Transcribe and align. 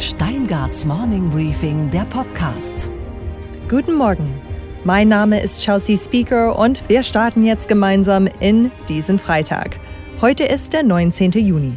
Steingarts 0.00 0.86
Morning 0.86 1.28
Briefing, 1.28 1.90
der 1.90 2.06
Podcast. 2.06 2.88
Guten 3.68 3.96
Morgen. 3.96 4.32
Mein 4.82 5.08
Name 5.08 5.42
ist 5.42 5.62
Chelsea 5.62 5.94
Speaker 5.94 6.58
und 6.58 6.88
wir 6.88 7.02
starten 7.02 7.44
jetzt 7.44 7.68
gemeinsam 7.68 8.26
in 8.40 8.70
diesen 8.88 9.18
Freitag. 9.18 9.78
Heute 10.22 10.44
ist 10.44 10.72
der 10.72 10.84
19. 10.84 11.32
Juni. 11.32 11.74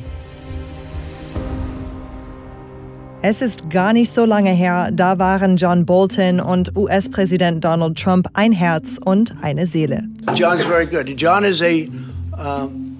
Es 3.21 3.41
ist 3.41 3.69
gar 3.69 3.91
nicht 3.91 4.13
so 4.13 4.23
lange 4.23 4.51
her, 4.51 4.89
da 4.93 5.19
waren 5.19 5.57
John 5.57 5.85
Bolton 5.85 6.39
und 6.39 6.77
US-Präsident 6.77 7.61
Donald 7.61 8.01
Trump 8.01 8.29
ein 8.35 8.53
Herz 8.53 9.01
und 9.03 9.35
eine 9.41 9.67
Seele. 9.67 10.01
John's 10.33 10.63
very 10.63 10.85
good. 10.85 11.09
John 11.19 11.43
is 11.43 11.61
a 11.61 11.89
um, 12.37 12.95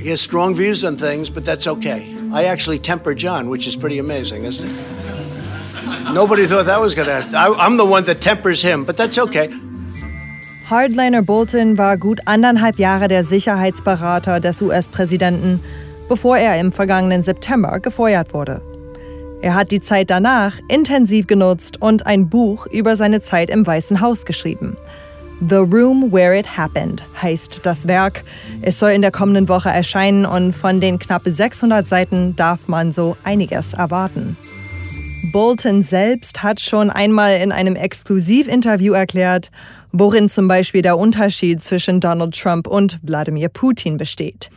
he 0.00 0.10
has 0.10 0.20
strong 0.20 0.56
views 0.56 0.82
on 0.82 0.96
things, 0.96 1.30
but 1.30 1.44
that's 1.44 1.68
okay. 1.68 2.17
I 2.32 2.44
actually 2.44 2.78
temper 2.78 3.14
John, 3.14 3.48
which 3.48 3.66
is 3.66 3.76
pretty 3.76 3.98
amazing, 3.98 4.44
isn't 4.44 4.66
it? 4.68 4.76
Nobody 6.12 6.46
thought 6.46 6.66
that 6.66 6.80
was 6.80 6.94
going 6.94 7.08
to 7.08 7.22
happen. 7.22 7.34
I'm 7.34 7.76
the 7.76 7.84
one 7.84 8.04
that 8.04 8.20
tempers 8.20 8.62
him, 8.62 8.84
but 8.84 8.96
that's 8.96 9.18
okay. 9.18 9.48
Hardliner 10.68 11.22
Bolton 11.22 11.78
war 11.78 11.96
gut 11.96 12.20
anderthalb 12.26 12.78
Jahre 12.78 13.08
der 13.08 13.24
Sicherheitsberater 13.24 14.40
des 14.40 14.60
US-Präsidenten, 14.60 15.60
bevor 16.08 16.36
er 16.36 16.60
im 16.60 16.72
vergangenen 16.72 17.22
September 17.22 17.80
gefeuert 17.80 18.34
wurde. 18.34 18.60
Er 19.40 19.54
hat 19.54 19.70
die 19.70 19.80
Zeit 19.80 20.10
danach 20.10 20.58
intensiv 20.68 21.26
genutzt 21.26 21.80
und 21.80 22.06
ein 22.06 22.28
Buch 22.28 22.66
über 22.66 22.96
seine 22.96 23.22
Zeit 23.22 23.48
im 23.48 23.66
Weißen 23.66 24.00
Haus 24.00 24.26
geschrieben. 24.26 24.76
The 25.40 25.58
Room 25.58 26.10
Where 26.10 26.36
It 26.36 26.56
Happened 26.56 27.04
heißt 27.22 27.60
das 27.64 27.86
Werk. 27.86 28.24
Es 28.60 28.80
soll 28.80 28.90
in 28.90 29.02
der 29.02 29.12
kommenden 29.12 29.48
Woche 29.48 29.68
erscheinen 29.68 30.26
und 30.26 30.52
von 30.52 30.80
den 30.80 30.98
knapp 30.98 31.22
600 31.24 31.88
Seiten 31.88 32.34
darf 32.34 32.66
man 32.66 32.90
so 32.90 33.16
einiges 33.22 33.72
erwarten. 33.72 34.36
Bolton 35.30 35.84
selbst 35.84 36.42
hat 36.42 36.60
schon 36.60 36.90
einmal 36.90 37.40
in 37.40 37.52
einem 37.52 37.76
Exklusivinterview 37.76 38.94
erklärt, 38.94 39.52
worin 39.92 40.28
zum 40.28 40.48
Beispiel 40.48 40.82
der 40.82 40.98
Unterschied 40.98 41.62
zwischen 41.62 42.00
Donald 42.00 42.36
Trump 42.36 42.66
und 42.66 42.98
Wladimir 43.02 43.48
Putin 43.48 43.96
besteht. 43.96 44.48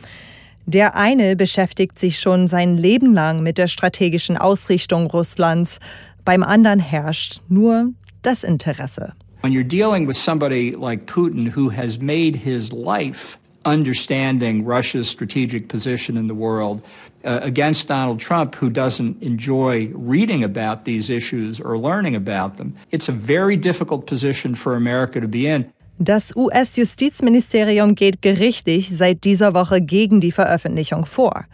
Der 0.66 0.96
eine 0.96 1.36
beschäftigt 1.36 1.96
sich 1.96 2.18
schon 2.18 2.48
sein 2.48 2.76
Leben 2.76 3.14
lang 3.14 3.40
mit 3.40 3.56
der 3.56 3.68
strategischen 3.68 4.36
Ausrichtung 4.36 5.06
Russlands, 5.06 5.78
beim 6.24 6.42
anderen 6.42 6.80
herrscht 6.80 7.40
nur 7.48 7.90
das 8.22 8.42
Interesse. 8.42 9.12
When 9.42 9.52
you're 9.52 9.64
dealing 9.64 10.06
with 10.06 10.16
somebody 10.16 10.76
like 10.76 11.06
Putin 11.06 11.48
who 11.48 11.68
has 11.70 11.98
made 11.98 12.36
his 12.36 12.72
life 12.72 13.38
understanding 13.64 14.64
Russia's 14.64 15.08
strategic 15.08 15.68
position 15.68 16.16
in 16.16 16.28
the 16.28 16.34
world 16.34 16.80
uh, 17.24 17.40
against 17.42 17.88
Donald 17.88 18.20
Trump, 18.20 18.54
who 18.54 18.70
doesn't 18.70 19.20
enjoy 19.20 19.90
reading 19.94 20.44
about 20.44 20.84
these 20.84 21.10
issues 21.10 21.60
or 21.60 21.76
learning 21.76 22.14
about 22.14 22.56
them, 22.56 22.76
it's 22.92 23.08
a 23.08 23.12
very 23.12 23.56
difficult 23.56 24.06
position 24.06 24.54
for 24.54 24.76
America 24.76 25.20
to 25.20 25.26
be 25.26 25.48
in. 25.48 25.72
Das 25.98 26.32
US-Justizministerium 26.36 27.96
geht 27.96 28.22
gerichtlich 28.22 28.96
seit 28.96 29.24
dieser 29.24 29.54
Woche 29.54 29.80
gegen 29.80 30.20
die 30.20 30.32
Veröffentlichung 30.32 31.04
vor. 31.04 31.46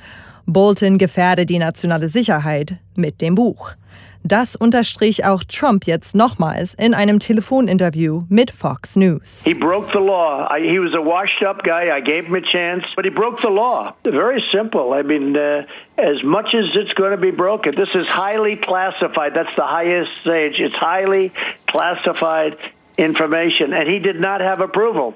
Bolton 0.45 0.99
gefährde 0.99 1.47
die 1.47 1.59
nationale 1.59 2.11
Sicherheit 2.11 2.75
mit 2.97 3.23
dem 3.23 3.35
Buch. 3.35 3.77
Das 4.25 4.57
unterstrich 4.57 5.25
auch 5.25 5.43
Trump 5.45 5.87
jetzt 5.87 6.15
nochmals 6.15 6.75
in 6.75 6.93
einem 6.95 7.19
Telefoninterview 7.19 8.23
mit 8.29 8.51
Fox 8.51 8.97
News. 8.97 9.43
He 9.45 9.55
broke 9.55 9.91
the 9.93 9.99
law. 9.99 10.47
I, 10.51 10.61
he 10.61 10.79
was 10.79 10.95
a 10.95 11.03
washed 11.03 11.43
up 11.43 11.63
guy. 11.63 11.91
I 11.91 12.01
gave 12.01 12.27
him 12.27 12.35
a 12.35 12.43
chance, 12.43 12.85
but 12.95 13.05
he 13.05 13.11
broke 13.11 13.41
the 13.41 13.49
law. 13.49 13.95
Very 14.05 14.43
simple. 14.53 14.93
I 14.93 15.03
mean, 15.03 15.37
uh, 15.37 15.65
as 15.97 16.23
much 16.23 16.55
as 16.55 16.65
it's 16.75 16.93
going 16.95 17.13
to 17.13 17.17
be 17.17 17.31
broken, 17.31 17.75
this 17.75 17.95
is 17.95 18.07
highly 18.07 18.57
classified. 18.57 19.35
That's 19.35 19.55
the 19.57 19.67
highest 19.67 20.11
stage. 20.21 20.61
It's 20.61 20.75
highly 20.75 21.33
classified 21.67 22.57
information, 22.99 23.73
and 23.73 23.89
he 23.89 23.99
did 23.99 24.21
not 24.21 24.41
have 24.41 24.61
approval. 24.61 25.15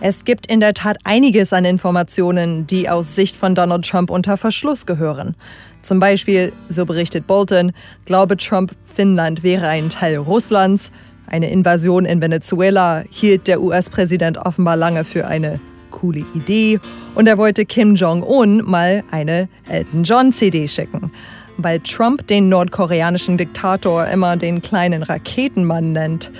Es 0.00 0.26
gibt 0.26 0.46
in 0.46 0.60
der 0.60 0.74
Tat 0.74 0.98
einiges 1.04 1.54
an 1.54 1.64
Informationen, 1.64 2.66
die 2.66 2.88
aus 2.88 3.14
Sicht 3.14 3.34
von 3.34 3.54
Donald 3.54 3.88
Trump 3.88 4.10
unter 4.10 4.36
Verschluss 4.36 4.84
gehören. 4.84 5.34
Zum 5.80 6.00
Beispiel, 6.00 6.52
so 6.68 6.84
berichtet 6.84 7.26
Bolton, 7.26 7.72
glaube 8.04 8.36
Trump, 8.36 8.72
Finnland 8.84 9.42
wäre 9.42 9.68
ein 9.68 9.88
Teil 9.88 10.18
Russlands. 10.18 10.90
Eine 11.26 11.50
Invasion 11.50 12.04
in 12.04 12.20
Venezuela 12.20 13.04
hielt 13.08 13.46
der 13.46 13.62
US-Präsident 13.62 14.36
offenbar 14.36 14.76
lange 14.76 15.04
für 15.04 15.26
eine 15.26 15.60
coole 15.90 16.26
Idee 16.34 16.78
und 17.14 17.26
er 17.26 17.38
wollte 17.38 17.64
Kim 17.64 17.94
Jong-un 17.94 18.62
mal 18.66 19.02
eine 19.10 19.48
Elton 19.66 20.04
John-CD 20.04 20.68
schicken. 20.68 21.10
Weil 21.56 21.80
Trump 21.80 22.26
den 22.26 22.50
nordkoreanischen 22.50 23.38
Diktator 23.38 24.06
immer 24.08 24.36
den 24.36 24.60
kleinen 24.60 25.02
Raketenmann 25.02 25.92
nennt, 25.92 26.30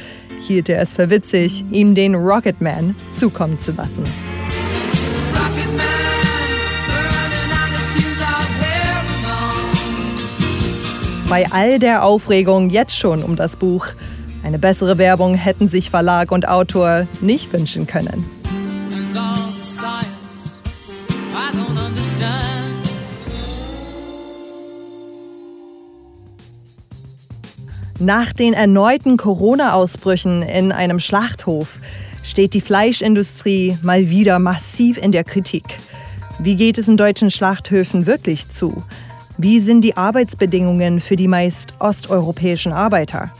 hielt 0.46 0.68
er 0.68 0.80
es 0.80 0.94
für 0.94 1.10
witzig, 1.10 1.64
ihm 1.70 1.94
den 1.94 2.14
Rocketman 2.14 2.94
zukommen 3.12 3.58
zu 3.58 3.72
lassen. 3.72 4.04
Bei 11.28 11.44
all 11.50 11.80
der 11.80 12.04
Aufregung 12.04 12.70
jetzt 12.70 12.96
schon 12.96 13.22
um 13.22 13.34
das 13.34 13.56
Buch, 13.56 13.88
eine 14.44 14.60
bessere 14.60 14.96
Werbung 14.96 15.34
hätten 15.34 15.66
sich 15.66 15.90
Verlag 15.90 16.30
und 16.30 16.46
Autor 16.46 17.08
nicht 17.20 17.52
wünschen 17.52 17.88
können. 17.88 18.35
Nach 27.98 28.34
den 28.34 28.52
erneuten 28.52 29.16
Corona-Ausbrüchen 29.16 30.42
in 30.42 30.70
einem 30.70 31.00
Schlachthof 31.00 31.80
steht 32.22 32.52
die 32.52 32.60
Fleischindustrie 32.60 33.78
mal 33.80 34.10
wieder 34.10 34.38
massiv 34.38 34.98
in 34.98 35.12
der 35.12 35.24
Kritik. 35.24 35.64
Wie 36.38 36.56
geht 36.56 36.76
es 36.76 36.88
in 36.88 36.98
deutschen 36.98 37.30
Schlachthöfen 37.30 38.04
wirklich 38.04 38.50
zu? 38.50 38.82
Wie 39.38 39.60
sind 39.60 39.80
die 39.80 39.96
Arbeitsbedingungen 39.96 41.00
für 41.00 41.16
die 41.16 41.28
meist 41.28 41.72
osteuropäischen 41.78 42.72
Arbeiter? 42.72 43.32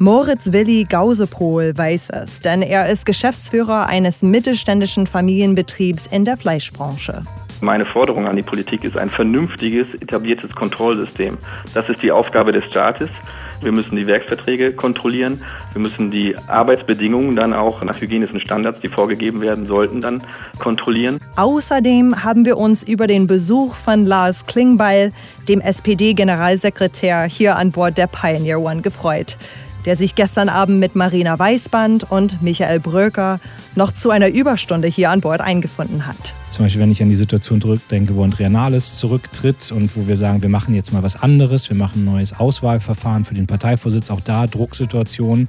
Moritz 0.00 0.50
Willi 0.50 0.84
Gausepohl 0.88 1.78
weiß 1.78 2.10
es, 2.10 2.40
denn 2.40 2.62
er 2.62 2.88
ist 2.88 3.06
Geschäftsführer 3.06 3.86
eines 3.86 4.20
mittelständischen 4.20 5.06
Familienbetriebs 5.06 6.08
in 6.08 6.24
der 6.24 6.36
Fleischbranche. 6.36 7.22
Meine 7.60 7.86
Forderung 7.86 8.26
an 8.26 8.34
die 8.34 8.42
Politik 8.42 8.82
ist 8.82 8.96
ein 8.96 9.10
vernünftiges, 9.10 9.86
etabliertes 10.00 10.50
Kontrollsystem. 10.56 11.38
Das 11.74 11.88
ist 11.88 12.02
die 12.02 12.10
Aufgabe 12.10 12.50
des 12.50 12.64
Staates. 12.64 13.08
Wir 13.62 13.72
müssen 13.72 13.96
die 13.96 14.06
Werksverträge 14.06 14.72
kontrollieren. 14.72 15.42
Wir 15.72 15.80
müssen 15.80 16.10
die 16.10 16.36
Arbeitsbedingungen 16.48 17.36
dann 17.36 17.54
auch 17.54 17.82
nach 17.82 18.00
hygienischen 18.00 18.40
Standards, 18.40 18.80
die 18.80 18.88
vorgegeben 18.88 19.40
werden 19.40 19.66
sollten, 19.66 20.00
dann 20.00 20.24
kontrollieren. 20.58 21.18
Außerdem 21.36 22.24
haben 22.24 22.44
wir 22.44 22.58
uns 22.58 22.82
über 22.82 23.06
den 23.06 23.26
Besuch 23.26 23.74
von 23.74 24.04
Lars 24.04 24.46
Klingbeil, 24.46 25.12
dem 25.48 25.60
SPD-Generalsekretär, 25.60 27.24
hier 27.24 27.56
an 27.56 27.70
Bord 27.70 27.98
der 27.98 28.08
Pioneer 28.08 28.60
One 28.60 28.82
gefreut 28.82 29.36
der 29.84 29.96
sich 29.96 30.14
gestern 30.14 30.48
Abend 30.48 30.78
mit 30.78 30.94
Marina 30.94 31.36
Weißband 31.38 32.08
und 32.10 32.40
Michael 32.40 32.80
Bröker 32.80 33.40
noch 33.74 33.92
zu 33.92 34.10
einer 34.10 34.28
Überstunde 34.28 34.88
hier 34.88 35.10
an 35.10 35.20
Bord 35.20 35.40
eingefunden 35.40 36.06
hat. 36.06 36.34
Zum 36.52 36.66
Beispiel, 36.66 36.82
wenn 36.82 36.90
ich 36.90 37.02
an 37.02 37.08
die 37.08 37.16
Situation 37.16 37.62
zurückdenke, 37.62 38.14
wo 38.14 38.22
Andrea 38.22 38.50
Nahles 38.50 38.96
zurücktritt 38.96 39.72
und 39.72 39.96
wo 39.96 40.06
wir 40.06 40.18
sagen, 40.18 40.42
wir 40.42 40.50
machen 40.50 40.74
jetzt 40.74 40.92
mal 40.92 41.02
was 41.02 41.16
anderes, 41.16 41.70
wir 41.70 41.76
machen 41.78 42.02
ein 42.02 42.04
neues 42.04 42.38
Auswahlverfahren 42.38 43.24
für 43.24 43.32
den 43.32 43.46
Parteivorsitz, 43.46 44.10
auch 44.10 44.20
da 44.20 44.46
Drucksituationen 44.46 45.48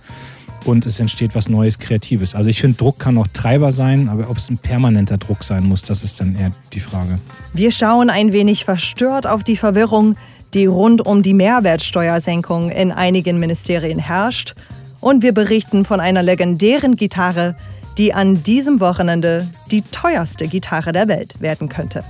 und 0.64 0.86
es 0.86 1.02
entsteht 1.02 1.36
was 1.36 1.50
Neues, 1.50 1.78
Kreatives. 1.78 2.36
Also 2.36 2.50
ich 2.50 2.62
finde, 2.62 2.78
Druck 2.78 3.00
kann 3.00 3.18
auch 3.18 3.28
Treiber 3.34 3.74
sein, 3.74 4.08
aber 4.08 4.30
ob 4.30 4.38
es 4.38 4.50
ein 4.50 4.58
permanenter 4.58 5.18
Druck 5.18 5.44
sein 5.44 5.66
muss, 5.66 5.84
das 5.84 6.06
ist 6.06 6.22
dann 6.22 6.38
eher 6.38 6.54
die 6.72 6.80
Frage. 6.80 7.20
Wir 7.52 7.72
schauen 7.72 8.10
ein 8.10 8.32
wenig 8.32 8.64
verstört 8.64 9.28
auf 9.28 9.44
die 9.44 9.58
Verwirrung, 9.58 10.16
die 10.54 10.68
rund 10.68 11.06
um 11.06 11.22
die 11.22 11.34
Mehrwertsteuersenkung 11.34 12.70
in 12.70 12.94
einigen 12.94 13.40
Ministerien 13.40 14.00
herrscht. 14.00 14.56
Und 15.02 15.22
wir 15.22 15.34
berichten 15.34 15.84
von 15.84 16.00
einer 16.00 16.24
legendären 16.24 16.96
Gitarre, 16.96 17.58
die 17.98 18.14
an 18.14 18.44
diesem 18.44 18.80
Wochenende 18.80 19.48
die 19.72 19.82
teuerste 19.82 20.48
Gitarre 20.48 20.92
der 20.92 21.08
Welt 21.08 21.40
werden 21.40 21.70
könnte. 21.70 22.04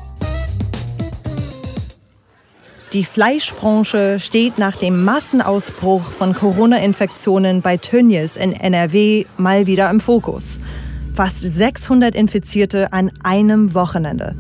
Die 2.94 3.04
Fleischbranche 3.04 4.20
steht 4.20 4.60
nach 4.60 4.78
dem 4.78 5.04
Massenausbruch 5.04 6.04
von 6.04 6.34
Corona-Infektionen 6.34 7.62
bei 7.64 7.78
Tönnies 7.78 8.38
in 8.38 8.52
NRW 8.52 9.26
mal 9.38 9.66
wieder 9.66 9.90
im 9.90 10.00
Fokus. 10.00 10.60
Fast 11.16 11.40
600 11.40 12.14
Infizierte 12.14 12.94
an 12.94 13.12
einem 13.24 13.74
Wochenende. 13.74 14.36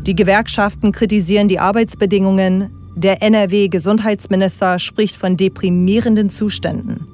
Die 0.00 0.16
Gewerkschaften 0.16 0.90
kritisieren 0.90 1.46
die 1.46 1.60
Arbeitsbedingungen, 1.60 2.70
der 2.96 3.22
NRW-Gesundheitsminister 3.22 4.80
spricht 4.80 5.16
von 5.16 5.36
deprimierenden 5.36 6.28
Zuständen. 6.28 7.06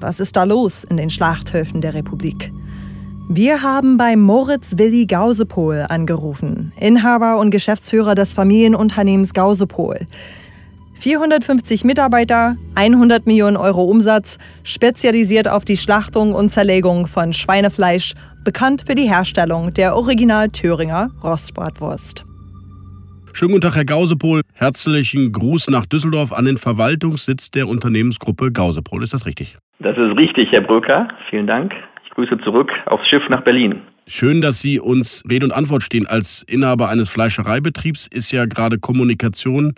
Was 0.00 0.18
ist 0.18 0.34
da 0.34 0.42
los 0.42 0.82
in 0.82 0.96
den 0.96 1.08
Schlachthöfen 1.08 1.80
der 1.80 1.94
Republik? 1.94 2.52
Wir 3.28 3.64
haben 3.64 3.98
bei 3.98 4.14
Moritz 4.14 4.78
Willi 4.78 5.04
Gausepol 5.04 5.86
angerufen, 5.88 6.72
Inhaber 6.78 7.38
und 7.38 7.50
Geschäftsführer 7.50 8.14
des 8.14 8.34
Familienunternehmens 8.34 9.34
Gausepol. 9.34 10.06
450 10.94 11.82
Mitarbeiter, 11.82 12.56
100 12.76 13.26
Millionen 13.26 13.56
Euro 13.56 13.82
Umsatz, 13.82 14.38
spezialisiert 14.62 15.48
auf 15.48 15.64
die 15.64 15.76
Schlachtung 15.76 16.34
und 16.34 16.50
Zerlegung 16.50 17.08
von 17.08 17.32
Schweinefleisch, 17.32 18.14
bekannt 18.44 18.84
für 18.86 18.94
die 18.94 19.08
Herstellung 19.08 19.74
der 19.74 19.96
Original 19.96 20.48
Thüringer 20.50 21.10
Rostbratwurst. 21.24 22.24
Schönen 23.32 23.50
guten 23.50 23.62
Tag, 23.62 23.74
Herr 23.74 23.84
Gausepol. 23.84 24.42
Herzlichen 24.54 25.32
Gruß 25.32 25.68
nach 25.70 25.84
Düsseldorf 25.84 26.32
an 26.32 26.44
den 26.44 26.58
Verwaltungssitz 26.58 27.50
der 27.50 27.66
Unternehmensgruppe 27.66 28.52
Gausepol. 28.52 29.02
Ist 29.02 29.14
das 29.14 29.26
richtig? 29.26 29.58
Das 29.80 29.96
ist 29.98 30.16
richtig, 30.16 30.52
Herr 30.52 30.62
Bröker. 30.62 31.08
Vielen 31.28 31.48
Dank. 31.48 31.72
Grüße 32.16 32.38
zurück 32.44 32.72
aufs 32.86 33.06
Schiff 33.08 33.22
nach 33.28 33.42
Berlin. 33.42 33.82
Schön, 34.06 34.40
dass 34.40 34.60
Sie 34.60 34.80
uns 34.80 35.22
Rede 35.30 35.44
und 35.44 35.52
Antwort 35.52 35.82
stehen. 35.82 36.06
Als 36.06 36.42
Inhaber 36.48 36.88
eines 36.88 37.10
Fleischereibetriebs 37.10 38.06
ist 38.06 38.32
ja 38.32 38.46
gerade 38.46 38.78
Kommunikation 38.78 39.74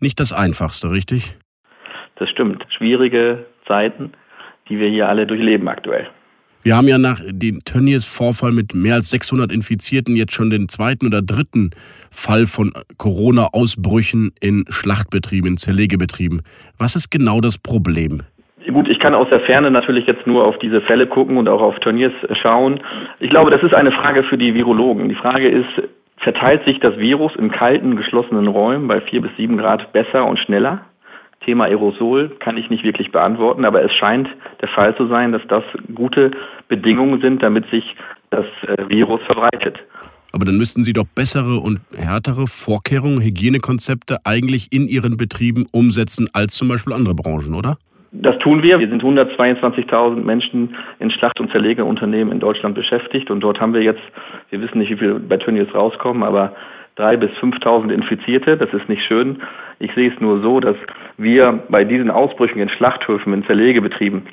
nicht 0.00 0.18
das 0.18 0.32
Einfachste, 0.32 0.90
richtig? 0.90 1.36
Das 2.16 2.30
stimmt. 2.30 2.64
Schwierige 2.76 3.44
Zeiten, 3.68 4.12
die 4.70 4.78
wir 4.78 4.88
hier 4.88 5.08
alle 5.08 5.26
durchleben 5.26 5.68
aktuell. 5.68 6.08
Wir 6.62 6.76
haben 6.76 6.88
ja 6.88 6.96
nach 6.96 7.20
dem 7.26 7.62
Tönnies-Vorfall 7.64 8.52
mit 8.52 8.72
mehr 8.72 8.94
als 8.94 9.10
600 9.10 9.52
Infizierten 9.52 10.16
jetzt 10.16 10.32
schon 10.32 10.48
den 10.48 10.68
zweiten 10.68 11.06
oder 11.06 11.20
dritten 11.20 11.72
Fall 12.10 12.46
von 12.46 12.72
Corona-Ausbrüchen 12.96 14.32
in 14.40 14.64
Schlachtbetrieben, 14.68 15.50
in 15.50 15.56
Zerlegebetrieben. 15.58 16.40
Was 16.78 16.96
ist 16.96 17.10
genau 17.10 17.40
das 17.40 17.58
Problem? 17.58 18.22
Gut, 18.70 18.88
ich 18.88 18.98
kann 18.98 19.14
aus 19.14 19.28
der 19.28 19.40
Ferne 19.40 19.70
natürlich 19.70 20.06
jetzt 20.06 20.26
nur 20.26 20.44
auf 20.44 20.58
diese 20.58 20.80
Fälle 20.82 21.06
gucken 21.06 21.36
und 21.36 21.48
auch 21.48 21.60
auf 21.60 21.78
Turniers 21.80 22.12
schauen. 22.40 22.80
Ich 23.18 23.30
glaube, 23.30 23.50
das 23.50 23.62
ist 23.62 23.74
eine 23.74 23.92
Frage 23.92 24.22
für 24.24 24.38
die 24.38 24.54
Virologen. 24.54 25.08
Die 25.08 25.14
Frage 25.14 25.48
ist, 25.48 25.88
verteilt 26.18 26.64
sich 26.64 26.78
das 26.80 26.96
Virus 26.98 27.34
in 27.36 27.50
kalten, 27.50 27.96
geschlossenen 27.96 28.46
Räumen 28.46 28.88
bei 28.88 29.00
vier 29.00 29.20
bis 29.22 29.30
sieben 29.36 29.58
Grad 29.58 29.92
besser 29.92 30.24
und 30.24 30.38
schneller? 30.38 30.82
Thema 31.44 31.64
Aerosol 31.64 32.30
kann 32.38 32.56
ich 32.56 32.70
nicht 32.70 32.84
wirklich 32.84 33.10
beantworten, 33.10 33.64
aber 33.64 33.82
es 33.82 33.92
scheint 33.92 34.28
der 34.60 34.68
Fall 34.68 34.96
zu 34.96 35.08
sein, 35.08 35.32
dass 35.32 35.42
das 35.48 35.64
gute 35.94 36.30
Bedingungen 36.68 37.20
sind, 37.20 37.42
damit 37.42 37.68
sich 37.70 37.96
das 38.30 38.46
äh, 38.66 38.88
Virus 38.88 39.20
verbreitet. 39.26 39.78
Aber 40.32 40.46
dann 40.46 40.56
müssten 40.56 40.82
Sie 40.82 40.92
doch 40.92 41.06
bessere 41.14 41.58
und 41.58 41.80
härtere 41.94 42.46
Vorkehrungen, 42.46 43.20
Hygienekonzepte 43.20 44.18
eigentlich 44.24 44.68
in 44.72 44.86
Ihren 44.86 45.16
Betrieben 45.16 45.66
umsetzen 45.72 46.28
als 46.32 46.54
zum 46.54 46.68
Beispiel 46.68 46.94
andere 46.94 47.14
Branchen, 47.14 47.54
oder? 47.54 47.76
Das 48.14 48.38
tun 48.38 48.62
wir. 48.62 48.78
Wir 48.78 48.88
sind 48.88 49.02
122.000 49.02 50.22
Menschen 50.22 50.76
in 50.98 51.10
Schlacht- 51.10 51.40
und 51.40 51.50
Zerlegeunternehmen 51.50 52.30
in 52.30 52.40
Deutschland 52.40 52.74
beschäftigt 52.74 53.30
und 53.30 53.40
dort 53.40 53.58
haben 53.58 53.72
wir 53.72 53.82
jetzt, 53.82 54.02
wir 54.50 54.60
wissen 54.60 54.78
nicht, 54.78 54.90
wie 54.90 54.98
viel 54.98 55.14
bei 55.14 55.38
Tönnies 55.38 55.74
rauskommen, 55.74 56.22
aber 56.22 56.54
drei 56.96 57.16
bis 57.16 57.30
5.000 57.40 57.90
Infizierte. 57.90 58.58
Das 58.58 58.72
ist 58.74 58.86
nicht 58.90 59.02
schön. 59.02 59.40
Ich 59.78 59.94
sehe 59.94 60.12
es 60.12 60.20
nur 60.20 60.42
so, 60.42 60.60
dass 60.60 60.76
wir 61.16 61.64
bei 61.70 61.84
diesen 61.84 62.10
Ausbrüchen 62.10 62.60
in 62.60 62.68
Schlachthöfen, 62.68 63.32
in 63.32 63.46
Zerlegebetrieben, 63.46 64.26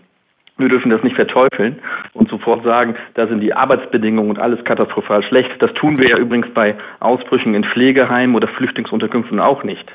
wir 0.57 0.67
dürfen 0.67 0.91
das 0.91 1.01
nicht 1.03 1.15
verteufeln 1.15 1.79
und 2.11 2.29
sofort 2.29 2.65
sagen, 2.65 2.95
da 3.13 3.27
sind 3.27 3.39
die 3.39 3.53
Arbeitsbedingungen 3.53 4.29
und 4.29 4.39
alles 4.39 4.61
katastrophal 4.65 5.23
schlecht. 5.23 5.49
Das 5.59 5.73
tun 5.75 5.97
wir 5.97 6.09
ja 6.09 6.17
übrigens 6.17 6.53
bei 6.53 6.75
Ausbrüchen 6.99 7.55
in 7.55 7.63
Pflegeheimen 7.63 8.35
oder 8.35 8.49
Flüchtlingsunterkünften 8.49 9.39
auch 9.39 9.63
nicht. 9.63 9.89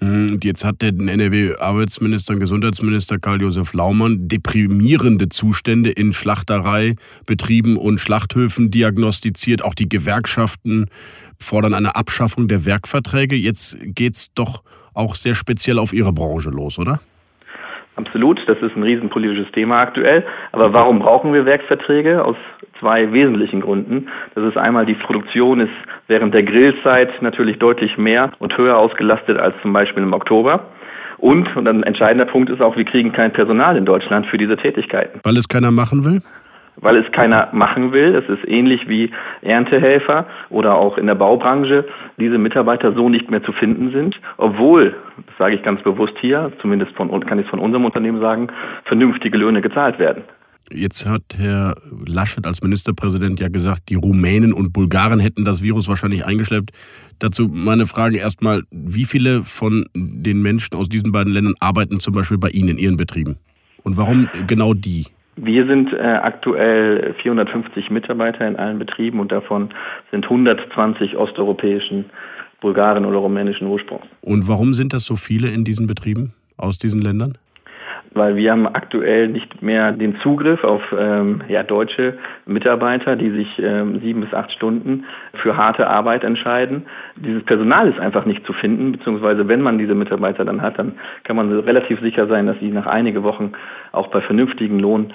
Hm, 0.00 0.30
und 0.32 0.44
jetzt 0.44 0.64
hat 0.64 0.80
der 0.80 0.90
NRW-Arbeitsminister 0.90 2.34
und 2.34 2.40
Gesundheitsminister 2.40 3.18
Karl-Josef 3.18 3.74
Laumann 3.74 4.28
deprimierende 4.28 5.28
Zustände 5.28 5.90
in 5.90 6.12
Schlachtereibetrieben 6.12 7.76
und 7.76 7.98
Schlachthöfen 7.98 8.70
diagnostiziert. 8.70 9.64
Auch 9.64 9.74
die 9.74 9.88
Gewerkschaften 9.88 10.86
fordern 11.38 11.74
eine 11.74 11.96
Abschaffung 11.96 12.48
der 12.48 12.64
Werkverträge. 12.64 13.34
Jetzt 13.34 13.76
geht 13.82 14.14
es 14.14 14.32
doch 14.34 14.62
auch 14.94 15.14
sehr 15.14 15.34
speziell 15.34 15.78
auf 15.78 15.92
Ihre 15.92 16.12
Branche 16.12 16.50
los, 16.50 16.78
oder? 16.78 17.00
Absolut, 17.96 18.40
das 18.46 18.58
ist 18.58 18.76
ein 18.76 18.84
riesenpolitisches 18.84 19.50
Thema 19.52 19.80
aktuell. 19.80 20.24
Aber 20.52 20.72
warum 20.72 21.00
brauchen 21.00 21.32
wir 21.32 21.44
Werkverträge? 21.44 22.24
Aus 22.24 22.36
zwei 22.80 23.12
wesentlichen 23.12 23.60
Gründen. 23.60 24.08
Das 24.34 24.44
ist 24.44 24.56
einmal, 24.56 24.86
die 24.86 24.94
Produktion 24.94 25.60
ist 25.60 25.72
während 26.06 26.34
der 26.34 26.42
Grillzeit 26.42 27.10
natürlich 27.22 27.58
deutlich 27.58 27.98
mehr 27.98 28.32
und 28.38 28.56
höher 28.56 28.76
ausgelastet 28.76 29.38
als 29.38 29.54
zum 29.62 29.72
Beispiel 29.72 30.02
im 30.02 30.12
Oktober. 30.12 30.66
Und, 31.18 31.56
und 31.56 31.66
ein 31.66 31.82
entscheidender 31.82 32.26
Punkt 32.26 32.48
ist 32.48 32.60
auch, 32.60 32.76
wir 32.76 32.84
kriegen 32.84 33.12
kein 33.12 33.32
Personal 33.32 33.76
in 33.76 33.84
Deutschland 33.84 34.26
für 34.26 34.38
diese 34.38 34.56
Tätigkeiten. 34.56 35.20
Weil 35.24 35.36
es 35.36 35.48
keiner 35.48 35.72
machen 35.72 36.04
will? 36.04 36.20
weil 36.80 36.96
es 36.96 37.10
keiner 37.12 37.48
machen 37.52 37.92
will. 37.92 38.14
Es 38.14 38.28
ist 38.28 38.46
ähnlich 38.46 38.88
wie 38.88 39.10
Erntehelfer 39.42 40.26
oder 40.50 40.74
auch 40.74 40.98
in 40.98 41.06
der 41.06 41.14
Baubranche 41.14 41.84
diese 42.18 42.38
Mitarbeiter 42.38 42.92
so 42.92 43.08
nicht 43.08 43.30
mehr 43.30 43.42
zu 43.42 43.52
finden 43.52 43.90
sind, 43.90 44.16
obwohl, 44.36 44.94
das 45.26 45.36
sage 45.38 45.54
ich 45.54 45.62
ganz 45.62 45.82
bewusst 45.82 46.14
hier, 46.20 46.52
zumindest 46.60 46.92
von, 46.92 47.08
kann 47.26 47.38
ich 47.38 47.46
es 47.46 47.50
von 47.50 47.58
unserem 47.58 47.84
Unternehmen 47.84 48.20
sagen, 48.20 48.48
vernünftige 48.84 49.36
Löhne 49.36 49.60
gezahlt 49.60 49.98
werden. 49.98 50.24
Jetzt 50.72 51.06
hat 51.06 51.22
Herr 51.36 51.74
Laschet 52.06 52.46
als 52.46 52.62
Ministerpräsident 52.62 53.40
ja 53.40 53.48
gesagt, 53.48 53.88
die 53.88 53.94
Rumänen 53.94 54.52
und 54.52 54.72
Bulgaren 54.72 55.18
hätten 55.18 55.44
das 55.44 55.62
Virus 55.62 55.88
wahrscheinlich 55.88 56.26
eingeschleppt. 56.26 56.70
Dazu 57.18 57.48
meine 57.48 57.86
Frage 57.86 58.18
erstmal, 58.18 58.62
wie 58.70 59.04
viele 59.04 59.42
von 59.42 59.86
den 59.94 60.42
Menschen 60.42 60.76
aus 60.76 60.88
diesen 60.88 61.10
beiden 61.10 61.32
Ländern 61.32 61.54
arbeiten 61.60 62.00
zum 62.00 62.14
Beispiel 62.14 62.38
bei 62.38 62.50
Ihnen 62.50 62.70
in 62.70 62.78
Ihren 62.78 62.96
Betrieben? 62.96 63.38
Und 63.82 63.96
warum 63.96 64.28
genau 64.46 64.74
die? 64.74 65.06
Wir 65.36 65.66
sind 65.66 65.92
äh, 65.92 65.98
aktuell 65.98 67.14
450 67.22 67.90
Mitarbeiter 67.90 68.46
in 68.46 68.56
allen 68.56 68.78
Betrieben 68.78 69.20
und 69.20 69.32
davon 69.32 69.70
sind 70.10 70.24
120 70.24 71.16
osteuropäischen, 71.16 72.06
bulgarischen 72.60 73.06
oder 73.06 73.18
rumänischen 73.18 73.68
Ursprungs. 73.68 74.04
Und 74.20 74.48
warum 74.48 74.74
sind 74.74 74.92
das 74.92 75.04
so 75.04 75.14
viele 75.14 75.48
in 75.48 75.64
diesen 75.64 75.86
Betrieben 75.86 76.34
aus 76.56 76.78
diesen 76.78 77.00
Ländern? 77.00 77.38
Weil 78.12 78.36
wir 78.36 78.52
haben 78.52 78.66
aktuell 78.66 79.28
nicht 79.28 79.62
mehr 79.62 79.92
den 79.92 80.16
Zugriff 80.20 80.64
auf 80.64 80.82
ähm, 80.96 81.42
ja, 81.48 81.62
deutsche 81.62 82.18
Mitarbeiter, 82.46 83.16
die 83.16 83.30
sich 83.30 83.58
ähm, 83.58 84.00
sieben 84.00 84.20
bis 84.20 84.32
acht 84.32 84.52
Stunden 84.52 85.04
für 85.34 85.56
harte 85.56 85.86
Arbeit 85.86 86.24
entscheiden. 86.24 86.86
Dieses 87.16 87.44
Personal 87.44 87.88
ist 87.88 88.00
einfach 88.00 88.24
nicht 88.24 88.44
zu 88.46 88.52
finden, 88.52 88.92
beziehungsweise 88.92 89.48
wenn 89.48 89.60
man 89.60 89.78
diese 89.78 89.94
Mitarbeiter 89.94 90.44
dann 90.44 90.62
hat, 90.62 90.78
dann 90.78 90.92
kann 91.24 91.36
man 91.36 91.52
relativ 91.60 92.00
sicher 92.00 92.26
sein, 92.26 92.46
dass 92.46 92.58
sie 92.60 92.70
nach 92.70 92.86
einigen 92.86 93.22
Wochen 93.22 93.52
auch 93.92 94.08
bei 94.08 94.20
vernünftigen 94.20 94.78
Lohn 94.78 95.12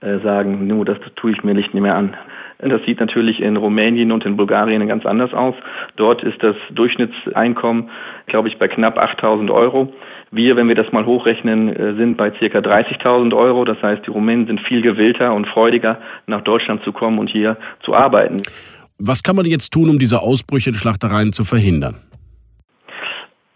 äh, 0.00 0.18
sagen, 0.18 0.66
nu, 0.66 0.84
das 0.84 0.98
tue 1.16 1.30
ich 1.30 1.44
mir 1.44 1.54
nicht 1.54 1.74
mehr 1.74 1.94
an. 1.94 2.16
Das 2.58 2.80
sieht 2.84 3.00
natürlich 3.00 3.40
in 3.40 3.56
Rumänien 3.56 4.12
und 4.12 4.24
in 4.24 4.36
Bulgarien 4.36 4.86
ganz 4.86 5.04
anders 5.04 5.34
aus. 5.34 5.54
Dort 5.96 6.22
ist 6.22 6.40
das 6.42 6.54
Durchschnittseinkommen, 6.70 7.90
glaube 8.26 8.48
ich, 8.48 8.58
bei 8.58 8.68
knapp 8.68 8.98
8000 8.98 9.50
Euro. 9.50 9.92
Wir, 10.32 10.56
wenn 10.56 10.66
wir 10.66 10.74
das 10.74 10.90
mal 10.92 11.04
hochrechnen, 11.04 11.68
äh, 11.68 11.94
sind 11.94 12.16
bei 12.16 12.32
circa 12.38 12.58
30.000 12.58 13.36
Euro. 13.36 13.66
Das 13.66 13.80
heißt, 13.82 14.06
die 14.06 14.10
Rumänen 14.10 14.46
sind 14.46 14.60
viel 14.62 14.80
gewillter 14.80 15.34
und 15.34 15.46
freudiger, 15.46 15.98
nach 16.26 16.40
Deutschland 16.40 16.82
zu 16.84 16.92
kommen 16.92 17.18
und 17.18 17.28
hier 17.28 17.58
zu 17.84 17.94
arbeiten. 17.94 18.38
Was 18.98 19.22
kann 19.22 19.36
man 19.36 19.44
jetzt 19.44 19.70
tun, 19.72 19.90
um 19.90 19.98
diese 19.98 20.22
Ausbrüche 20.22 20.70
in 20.70 20.74
Schlachtereien 20.74 21.32
zu 21.32 21.44
verhindern? 21.44 21.96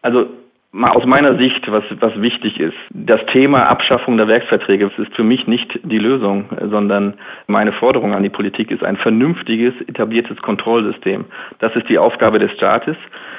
Also 0.02 0.26
mal 0.73 0.90
aus 0.90 1.06
meiner 1.06 1.38
Sicht, 1.38 1.71
was, 1.71 1.85
was 2.00 2.21
wichtig 2.21 2.61
ist, 2.61 2.76
das 2.90 3.21
Thema 3.33 3.66
Abschaffung 3.66 4.18
der 4.18 4.28
Werksverträge 4.28 4.90
ist 4.99 5.14
für 5.14 5.25
mich 5.25 5.47
nicht 5.47 5.80
die 5.83 5.99
Lösung, 5.99 6.45
sondern 6.71 7.14
meine 7.47 7.73
Forderung 7.73 8.12
an 8.12 8.23
die 8.23 8.28
Politik 8.28 8.71
ist 8.71 8.85
ein 8.85 8.99
vernünftiges, 8.99 9.73
etabliertes 9.88 10.37
Kontrollsystem. 10.42 11.25
Das 11.61 11.75
ist 11.75 11.88
die 11.88 11.99
Aufgabe 11.99 12.38
des 12.38 12.52
Staates. 12.52 12.97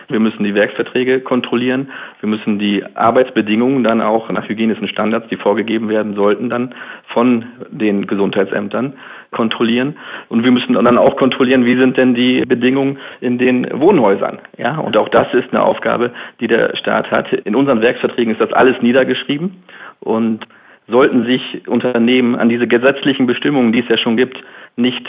Wir 0.10 0.20
müssen 0.20 0.44
die 0.44 0.56
Werksverträge 0.56 1.20
kontrollieren. 1.20 1.90
Wir 2.22 2.30
müssen 2.30 2.60
die 2.60 2.84
Arbeitsbedingungen 2.96 3.84
dann 3.84 4.02
auch 4.02 4.30
nach 4.30 4.48
hygienischen 4.48 4.88
Standards, 4.88 5.28
die 5.30 5.36
vorgegeben 5.36 5.90
werden 5.90 6.16
sollten, 6.16 6.50
dann 6.50 6.74
von 7.08 7.46
den 7.70 8.08
Gesundheitsämtern 8.08 8.94
kontrollieren. 9.32 9.98
Und 10.30 10.44
wir 10.44 10.52
müssen 10.52 10.74
dann 10.74 10.98
auch 10.98 11.18
kontrollieren, 11.18 11.66
wie 11.66 11.78
sind 11.78 11.98
denn 11.98 12.16
die 12.16 12.46
Bedingungen 12.46 13.00
in 13.20 13.38
den 13.38 13.68
Wohnhäusern. 13.74 14.40
Ja, 14.58 14.78
und 14.78 14.96
auch 14.96 15.10
das 15.10 15.28
ist 15.34 15.52
eine 15.52 15.62
Aufgabe, 15.62 16.12
die 16.40 16.48
der 16.48 16.76
Staat 16.78 17.12
hat. 17.12 17.32
In 17.32 17.56
unseren 17.56 17.82
Werksverträgen 17.82 18.34
ist 18.34 18.42
das 18.42 18.54
alles 18.54 18.82
niedergeschrieben 18.82 19.64
und 20.00 20.46
sollten 20.88 21.26
sich 21.26 21.68
Unternehmen 21.68 22.36
an 22.36 22.48
diese 22.48 22.68
gesetzlichen 22.68 23.28
Bestimmungen, 23.28 23.74
die 23.74 23.80
es 23.80 23.90
ja 23.90 23.98
schon 23.98 24.16
gibt, 24.16 24.42
nicht 24.78 25.06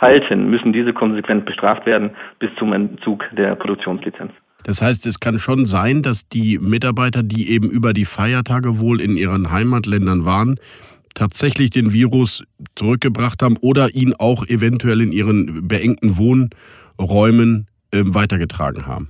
halten, 0.00 0.50
müssen 0.50 0.72
diese 0.72 0.92
konsequent 0.92 1.44
bestraft 1.44 1.86
werden 1.86 2.10
bis 2.38 2.50
zum 2.58 2.72
Entzug 2.72 3.24
der 3.36 3.54
Produktionslizenz. 3.54 4.32
Das 4.64 4.82
heißt, 4.82 5.06
es 5.06 5.20
kann 5.20 5.38
schon 5.38 5.64
sein, 5.64 6.02
dass 6.02 6.28
die 6.28 6.58
Mitarbeiter, 6.58 7.22
die 7.22 7.50
eben 7.50 7.70
über 7.70 7.92
die 7.92 8.04
Feiertage 8.04 8.80
wohl 8.80 9.00
in 9.00 9.16
ihren 9.16 9.50
Heimatländern 9.50 10.24
waren, 10.24 10.56
tatsächlich 11.14 11.70
den 11.70 11.92
Virus 11.92 12.44
zurückgebracht 12.76 13.42
haben 13.42 13.56
oder 13.60 13.94
ihn 13.94 14.14
auch 14.18 14.46
eventuell 14.46 15.00
in 15.00 15.12
ihren 15.12 15.66
beengten 15.66 16.18
Wohnräumen 16.18 17.66
äh, 17.92 18.02
weitergetragen 18.04 18.86
haben. 18.86 19.08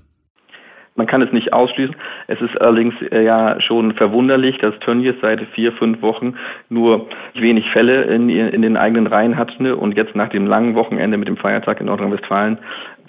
Man 0.97 1.07
kann 1.07 1.23
es 1.23 1.33
nicht 1.33 1.53
ausschließen. 1.53 1.95
Es 2.27 2.41
ist 2.41 2.61
allerdings 2.61 2.95
äh, 3.11 3.25
ja 3.25 3.61
schon 3.61 3.95
verwunderlich, 3.95 4.59
dass 4.59 4.79
Tönnies 4.81 5.15
seit 5.23 5.41
vier, 5.55 5.73
fünf 5.73 6.03
Wochen 6.03 6.35
nur 6.69 7.09
wenig 7.35 7.71
Fälle 7.71 8.03
in, 8.03 8.29
in 8.29 8.63
den 8.63 8.77
eigenen 8.77 9.07
Reihen 9.07 9.37
hatte 9.37 9.77
und 9.77 9.97
jetzt 9.97 10.15
nach 10.17 10.29
dem 10.29 10.47
langen 10.47 10.75
Wochenende 10.75 11.17
mit 11.17 11.29
dem 11.29 11.37
Feiertag 11.37 11.81
in 11.81 11.87
Nordrhein-Westfalen 11.87 12.59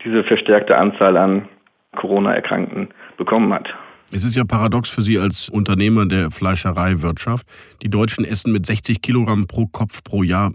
diese 0.04 0.24
verstärkte 0.24 0.78
Anzahl 0.78 1.18
an 1.18 1.48
Corona-Erkrankten 1.96 2.90
bekommen 3.18 3.54
hat. 3.54 3.74
Es 4.14 4.26
ist 4.26 4.36
ja 4.36 4.44
paradox 4.44 4.90
für 4.90 5.02
Sie 5.02 5.18
als 5.18 5.48
Unternehmer 5.48 6.06
der 6.06 6.32
Fleischereiwirtschaft. 6.32 7.48
Die 7.82 7.90
Deutschen 7.90 8.26
essen 8.26 8.52
mit 8.52 8.66
60 8.66 9.02
Kilogramm 9.02 9.48
pro 9.48 9.68
Kopf 9.72 10.04
pro 10.04 10.22
Jahr, 10.22 10.52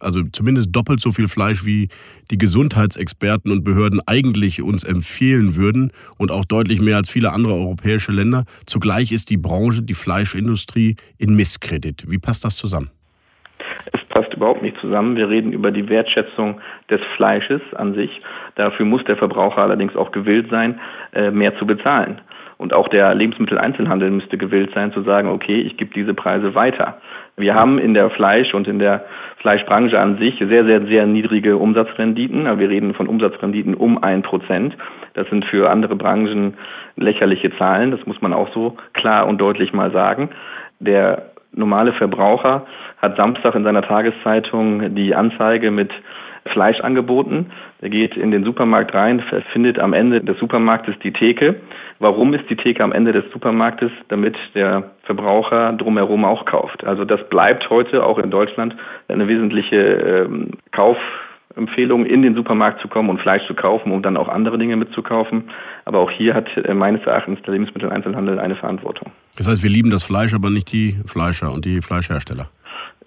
also 0.00 0.24
zumindest 0.32 0.74
doppelt 0.74 0.98
so 0.98 1.12
viel 1.12 1.28
Fleisch, 1.28 1.64
wie 1.64 1.90
die 2.32 2.38
Gesundheitsexperten 2.38 3.52
und 3.52 3.62
Behörden 3.62 4.00
eigentlich 4.08 4.62
uns 4.62 4.82
empfehlen 4.82 5.54
würden 5.54 5.92
und 6.18 6.32
auch 6.32 6.44
deutlich 6.44 6.80
mehr 6.80 6.96
als 6.96 7.08
viele 7.08 7.32
andere 7.32 7.54
europäische 7.54 8.10
Länder. 8.10 8.44
Zugleich 8.66 9.12
ist 9.12 9.30
die 9.30 9.36
Branche, 9.36 9.82
die 9.82 9.94
Fleischindustrie 9.94 10.96
in 11.18 11.36
Misskredit. 11.36 12.10
Wie 12.10 12.18
passt 12.18 12.44
das 12.44 12.56
zusammen? 12.56 12.90
Es 13.92 14.00
passt 14.08 14.34
überhaupt 14.34 14.62
nicht 14.62 14.76
zusammen. 14.80 15.14
Wir 15.14 15.28
reden 15.28 15.52
über 15.52 15.70
die 15.70 15.88
Wertschätzung 15.88 16.60
des 16.90 17.00
Fleisches 17.14 17.62
an 17.76 17.94
sich. 17.94 18.10
Dafür 18.56 18.86
muss 18.86 19.04
der 19.04 19.16
Verbraucher 19.16 19.62
allerdings 19.62 19.94
auch 19.94 20.10
gewillt 20.10 20.50
sein, 20.50 20.80
äh, 21.12 21.30
mehr 21.30 21.56
zu 21.58 21.64
bezahlen. 21.64 22.20
Und 22.58 22.74
auch 22.74 22.88
der 22.88 23.14
Lebensmitteleinzelhandel 23.14 24.10
müsste 24.10 24.36
gewillt 24.36 24.72
sein 24.74 24.92
zu 24.92 25.02
sagen, 25.02 25.28
okay, 25.28 25.60
ich 25.60 25.76
gebe 25.76 25.94
diese 25.94 26.12
Preise 26.12 26.56
weiter. 26.56 26.98
Wir 27.36 27.54
haben 27.54 27.78
in 27.78 27.94
der 27.94 28.10
Fleisch- 28.10 28.52
und 28.52 28.66
in 28.66 28.80
der 28.80 29.04
Fleischbranche 29.36 29.98
an 29.98 30.18
sich 30.18 30.36
sehr, 30.38 30.64
sehr, 30.64 30.84
sehr 30.86 31.06
niedrige 31.06 31.56
Umsatzrenditen. 31.56 32.44
Wir 32.58 32.68
reden 32.68 32.94
von 32.94 33.06
Umsatzrenditen 33.06 33.74
um 33.74 34.02
ein 34.02 34.22
Prozent. 34.22 34.76
Das 35.14 35.28
sind 35.28 35.44
für 35.44 35.70
andere 35.70 35.94
Branchen 35.94 36.54
lächerliche 36.96 37.56
Zahlen. 37.56 37.92
Das 37.92 38.04
muss 38.06 38.20
man 38.20 38.32
auch 38.32 38.52
so 38.52 38.76
klar 38.92 39.28
und 39.28 39.38
deutlich 39.38 39.72
mal 39.72 39.92
sagen. 39.92 40.30
Der 40.80 41.30
normale 41.52 41.92
Verbraucher 41.92 42.66
hat 43.00 43.16
Samstag 43.16 43.54
in 43.54 43.62
seiner 43.62 43.82
Tageszeitung 43.82 44.96
die 44.96 45.14
Anzeige 45.14 45.70
mit 45.70 45.92
Fleisch 46.48 46.80
angeboten. 46.80 47.46
Er 47.80 47.90
geht 47.90 48.16
in 48.16 48.30
den 48.30 48.44
Supermarkt 48.44 48.94
rein, 48.94 49.22
findet 49.52 49.78
am 49.78 49.92
Ende 49.92 50.20
des 50.20 50.38
Supermarktes 50.38 50.94
die 51.02 51.12
Theke. 51.12 51.56
Warum 51.98 52.34
ist 52.34 52.48
die 52.48 52.56
Theke 52.56 52.82
am 52.82 52.92
Ende 52.92 53.12
des 53.12 53.24
Supermarktes? 53.32 53.90
Damit 54.08 54.36
der 54.54 54.90
Verbraucher 55.02 55.72
drumherum 55.72 56.24
auch 56.24 56.44
kauft. 56.44 56.84
Also 56.84 57.04
das 57.04 57.28
bleibt 57.28 57.68
heute 57.70 58.04
auch 58.04 58.18
in 58.18 58.30
Deutschland 58.30 58.76
eine 59.08 59.28
wesentliche 59.28 59.76
ähm, 59.76 60.50
Kaufempfehlung, 60.72 62.06
in 62.06 62.22
den 62.22 62.34
Supermarkt 62.34 62.80
zu 62.80 62.88
kommen 62.88 63.10
und 63.10 63.20
Fleisch 63.20 63.46
zu 63.46 63.54
kaufen, 63.54 63.92
um 63.92 64.02
dann 64.02 64.16
auch 64.16 64.28
andere 64.28 64.58
Dinge 64.58 64.76
mitzukaufen. 64.76 65.50
Aber 65.84 65.98
auch 66.00 66.10
hier 66.10 66.34
hat 66.34 66.48
äh, 66.56 66.74
meines 66.74 67.02
Erachtens 67.02 67.40
der 67.42 67.54
Lebensmitteleinzelhandel 67.54 68.38
eine 68.38 68.56
Verantwortung. 68.56 69.12
Das 69.36 69.48
heißt, 69.48 69.62
wir 69.62 69.70
lieben 69.70 69.90
das 69.90 70.04
Fleisch, 70.04 70.34
aber 70.34 70.50
nicht 70.50 70.72
die 70.72 70.96
Fleischer 71.06 71.52
und 71.52 71.64
die 71.64 71.80
Fleischhersteller 71.80 72.48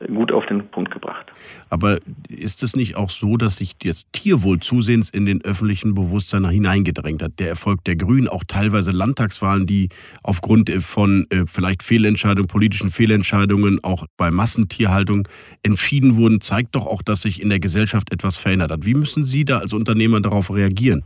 gut 0.08 0.31
auf 0.31 0.46
den 0.46 0.67
Punkt 0.67 0.91
gebracht. 0.91 1.31
Aber 1.70 1.98
ist 2.29 2.63
es 2.63 2.75
nicht 2.75 2.96
auch 2.96 3.10
so, 3.10 3.38
dass 3.38 3.58
sich 3.58 3.77
das 3.77 4.10
Tierwohl 4.12 4.60
zusehends 4.60 5.10
in 5.10 5.25
den 5.25 5.43
öffentlichen 5.43 5.93
Bewusstsein 5.93 6.48
hineingedrängt 6.50 7.24
hat? 7.24 7.39
Der 7.39 7.50
Erfolg 7.50 7.84
der 7.86 7.96
Grünen, 7.96 8.27
auch 8.27 8.43
teilweise 8.48 8.91
Landtagswahlen, 8.91 9.65
die 9.65 9.89
aufgrund 10.24 10.72
von 10.81 11.25
äh, 11.29 11.43
vielleicht 11.46 11.84
Fehlentscheidungen, 11.84 12.48
politischen 12.48 12.89
Fehlentscheidungen, 12.89 13.84
auch 13.84 14.05
bei 14.17 14.31
Massentierhaltung 14.31 15.27
entschieden 15.63 16.17
wurden, 16.17 16.41
zeigt 16.41 16.75
doch 16.75 16.88
auch, 16.88 17.01
dass 17.01 17.22
sich 17.22 17.41
in 17.41 17.50
der 17.50 17.60
Gesellschaft 17.60 18.12
etwas 18.13 18.38
verändert 18.38 18.72
hat. 18.72 18.86
Wie 18.86 18.93
müssen 18.93 19.24
Sie 19.24 19.46
da 19.46 19.60
als 19.60 19.74
Unternehmer 19.74 20.22
darauf 20.22 20.53
reagieren? 20.53 21.03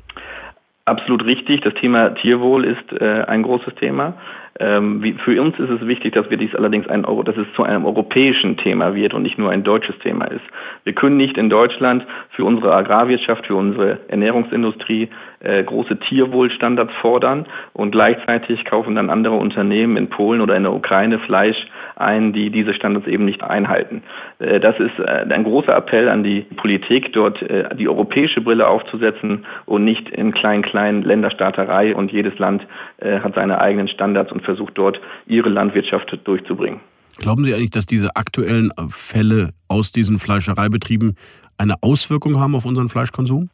Absolut 0.86 1.26
richtig. 1.26 1.62
Das 1.62 1.74
Thema 1.76 2.10
Tierwohl 2.16 2.64
ist 2.64 3.02
äh, 3.02 3.24
ein 3.24 3.42
großes 3.42 3.74
Thema. 3.76 4.16
Ähm, 4.58 5.04
wie, 5.04 5.14
für 5.14 5.42
uns 5.42 5.60
ist 5.60 5.70
es 5.70 5.86
wichtig, 5.86 6.14
dass 6.14 6.30
wir 6.30 6.38
dies 6.38 6.56
allerdings 6.56 6.88
ein 6.88 7.04
Euro, 7.04 7.24
dass 7.24 7.36
es 7.36 7.48
zu 7.56 7.64
einem 7.64 7.86
europäischen 7.86 8.56
Thema 8.56 8.96
wird 8.96 9.14
und 9.14 9.24
nicht 9.24 9.38
nur 9.38 9.52
ein 9.52 9.64
deutsches 9.64 9.98
Thema 10.00 10.26
ist. 10.26 10.46
Wir 10.86 10.94
können 10.94 11.18
nicht 11.18 11.38
in 11.38 11.50
Deutschland 11.50 12.06
für 12.30 12.46
unsere 12.46 12.74
Agrarwirtschaft, 12.74 13.48
für 13.48 13.56
unsere 13.56 14.00
Ernährungsindustrie 14.08 15.10
äh, 15.42 15.64
große 15.64 16.00
Tierwohlstandards 16.00 16.94
fordern 17.02 17.46
und 17.74 17.92
gleichzeitig 17.92 18.64
kaufen 18.64 18.96
dann 18.96 19.10
andere 19.10 19.36
Unternehmen 19.36 19.98
in 19.98 20.10
Polen 20.10 20.40
oder 20.40 20.56
in 20.56 20.64
der 20.64 20.74
Ukraine 20.74 21.20
Fleisch 21.20 21.58
ein, 21.98 22.32
die 22.32 22.50
diese 22.50 22.74
Standards 22.74 23.08
eben 23.08 23.26
nicht 23.26 23.44
einhalten. 23.44 24.04
Äh, 24.40 24.62
das 24.62 24.80
ist 24.80 24.98
äh, 25.00 25.26
ein 25.30 25.44
großer 25.44 25.76
Appell 25.76 26.08
an 26.08 26.24
die 26.24 26.42
Politik, 26.56 27.12
dort 27.12 27.42
äh, 27.42 27.76
die 27.76 27.90
europäische 27.90 28.40
Brille 28.40 28.68
aufzusetzen 28.68 29.46
und 29.66 29.84
nicht 29.84 30.10
in 30.10 30.34
klein 30.34 30.62
klein 30.62 31.02
Länderstaaterei 31.02 31.94
und 31.94 32.14
jedes 32.14 32.40
Land 32.40 32.66
äh, 33.00 33.20
hat 33.20 33.36
seine 33.36 33.60
eigenen 33.60 33.90
Standards 33.90 34.32
und 34.32 34.45
versucht 34.46 34.78
dort 34.78 35.00
ihre 35.26 35.50
Landwirtschaft 35.50 36.18
durchzubringen. 36.24 36.80
Glauben 37.18 37.44
Sie 37.44 37.54
eigentlich, 37.54 37.72
dass 37.72 37.86
diese 37.86 38.16
aktuellen 38.16 38.72
Fälle 38.90 39.52
aus 39.68 39.92
diesen 39.92 40.18
Fleischereibetrieben 40.18 41.16
eine 41.58 41.76
Auswirkung 41.82 42.40
haben 42.40 42.56
auf 42.56 42.66
unseren 42.66 42.90
Fleischkonsum? 42.90 43.50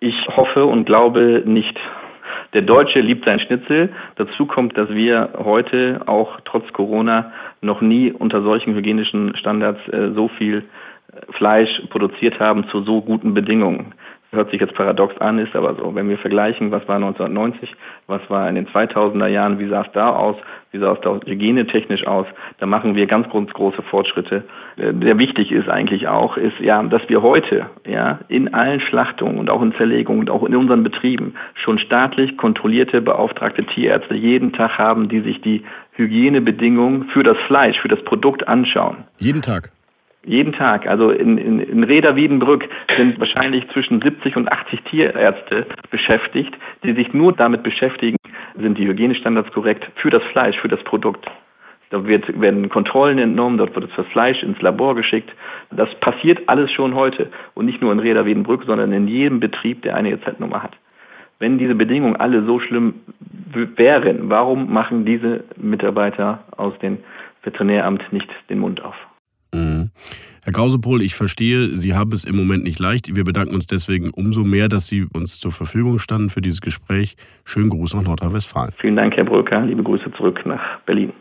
Ich 0.00 0.16
hoffe 0.28 0.64
und 0.64 0.86
glaube 0.86 1.42
nicht. 1.44 1.76
Der 2.52 2.62
Deutsche 2.62 3.00
liebt 3.00 3.24
sein 3.24 3.38
Schnitzel. 3.38 3.90
Dazu 4.16 4.46
kommt, 4.46 4.76
dass 4.76 4.88
wir 4.88 5.30
heute 5.38 6.00
auch 6.06 6.40
trotz 6.44 6.72
Corona 6.72 7.32
noch 7.60 7.80
nie 7.80 8.10
unter 8.10 8.42
solchen 8.42 8.74
hygienischen 8.74 9.36
Standards 9.36 9.80
äh, 9.88 10.10
so 10.14 10.28
viel 10.28 10.64
Fleisch 11.36 11.70
produziert 11.90 12.38
haben 12.40 12.66
zu 12.70 12.82
so 12.82 13.02
guten 13.02 13.34
Bedingungen 13.34 13.94
hört 14.32 14.50
sich 14.50 14.60
jetzt 14.60 14.74
paradox 14.74 15.16
an, 15.18 15.38
ist 15.38 15.56
aber 15.56 15.74
so. 15.74 15.94
Wenn 15.94 16.08
wir 16.08 16.18
vergleichen, 16.18 16.70
was 16.70 16.86
war 16.86 16.96
1990, 16.96 17.74
was 18.06 18.20
war 18.28 18.48
in 18.48 18.54
den 18.54 18.68
2000er 18.68 19.26
Jahren, 19.26 19.58
wie 19.58 19.68
sah 19.68 19.82
es 19.82 19.92
da 19.92 20.10
aus, 20.10 20.36
wie 20.70 20.78
sah 20.78 20.92
es 20.92 21.00
da 21.00 21.18
hygienetechnisch 21.26 22.06
aus, 22.06 22.26
da 22.58 22.66
machen 22.66 22.94
wir 22.94 23.06
ganz, 23.06 23.28
große 23.28 23.82
Fortschritte. 23.82 24.44
Äh, 24.76 24.92
sehr 25.00 25.18
wichtig 25.18 25.50
ist 25.50 25.68
eigentlich 25.68 26.06
auch, 26.06 26.36
ist 26.36 26.58
ja, 26.60 26.82
dass 26.82 27.02
wir 27.08 27.22
heute 27.22 27.66
ja 27.86 28.20
in 28.28 28.54
allen 28.54 28.80
Schlachtungen 28.80 29.38
und 29.38 29.50
auch 29.50 29.62
in 29.62 29.74
Zerlegungen 29.74 30.20
und 30.20 30.30
auch 30.30 30.44
in 30.44 30.54
unseren 30.54 30.84
Betrieben 30.84 31.34
schon 31.54 31.78
staatlich 31.78 32.36
kontrollierte 32.36 33.00
beauftragte 33.00 33.64
Tierärzte 33.64 34.14
jeden 34.14 34.52
Tag 34.52 34.78
haben, 34.78 35.08
die 35.08 35.20
sich 35.20 35.40
die 35.40 35.64
Hygienebedingungen 35.94 37.08
für 37.12 37.22
das 37.22 37.36
Fleisch, 37.46 37.78
für 37.80 37.88
das 37.88 38.02
Produkt 38.04 38.46
anschauen. 38.46 38.98
Jeden 39.18 39.42
Tag. 39.42 39.70
Jeden 40.24 40.52
Tag. 40.52 40.86
Also 40.86 41.10
in, 41.10 41.38
in, 41.38 41.60
in 41.60 41.82
Reda 41.82 42.14
Wiedenbrück 42.14 42.68
sind 42.96 43.18
wahrscheinlich 43.18 43.66
zwischen 43.70 44.02
70 44.02 44.36
und 44.36 44.52
80 44.52 44.82
Tierärzte 44.82 45.66
beschäftigt, 45.90 46.54
die 46.84 46.92
sich 46.92 47.14
nur 47.14 47.32
damit 47.32 47.62
beschäftigen, 47.62 48.16
sind 48.58 48.76
die 48.76 48.86
Hygienestandards 48.86 49.50
korrekt 49.52 49.90
für 49.96 50.10
das 50.10 50.22
Fleisch, 50.24 50.58
für 50.58 50.68
das 50.68 50.82
Produkt. 50.84 51.26
Da 51.88 52.06
wird, 52.06 52.40
werden 52.40 52.68
Kontrollen 52.68 53.18
entnommen, 53.18 53.58
dort 53.58 53.74
wird 53.74 53.90
das 53.96 54.06
Fleisch 54.08 54.42
ins 54.42 54.60
Labor 54.60 54.94
geschickt. 54.94 55.30
Das 55.70 55.92
passiert 55.96 56.48
alles 56.48 56.70
schon 56.70 56.94
heute. 56.94 57.30
Und 57.54 57.66
nicht 57.66 57.80
nur 57.80 57.90
in 57.90 57.98
Reda 57.98 58.24
Wiedenbrück, 58.26 58.64
sondern 58.64 58.92
in 58.92 59.08
jedem 59.08 59.40
Betrieb, 59.40 59.82
der 59.82 59.96
eine 59.96 60.12
EZ-Nummer 60.12 60.62
hat. 60.62 60.76
Wenn 61.40 61.58
diese 61.58 61.74
Bedingungen 61.74 62.16
alle 62.16 62.44
so 62.44 62.60
schlimm 62.60 63.00
wären, 63.52 64.28
warum 64.28 64.72
machen 64.72 65.06
diese 65.06 65.44
Mitarbeiter 65.56 66.44
aus 66.56 66.78
dem 66.80 66.98
Veterinäramt 67.42 68.12
nicht 68.12 68.28
den 68.50 68.58
Mund 68.58 68.84
auf? 68.84 68.94
Herr 70.42 70.52
Grausepohl, 70.54 71.02
ich 71.02 71.14
verstehe, 71.14 71.76
Sie 71.76 71.94
haben 71.94 72.12
es 72.12 72.24
im 72.24 72.34
Moment 72.34 72.64
nicht 72.64 72.78
leicht. 72.78 73.14
Wir 73.14 73.24
bedanken 73.24 73.54
uns 73.54 73.66
deswegen 73.66 74.10
umso 74.10 74.42
mehr, 74.42 74.68
dass 74.68 74.86
Sie 74.86 75.06
uns 75.12 75.38
zur 75.38 75.52
Verfügung 75.52 75.98
standen 75.98 76.30
für 76.30 76.40
dieses 76.40 76.62
Gespräch. 76.62 77.16
Schönen 77.44 77.68
Gruß 77.68 77.94
nach 77.94 78.02
Nordrhein-Westfalen. 78.02 78.72
Vielen 78.80 78.96
Dank, 78.96 79.14
Herr 79.16 79.24
Brücker. 79.24 79.60
Liebe 79.60 79.82
Grüße 79.82 80.10
zurück 80.16 80.40
nach 80.46 80.80
Berlin. 80.86 81.12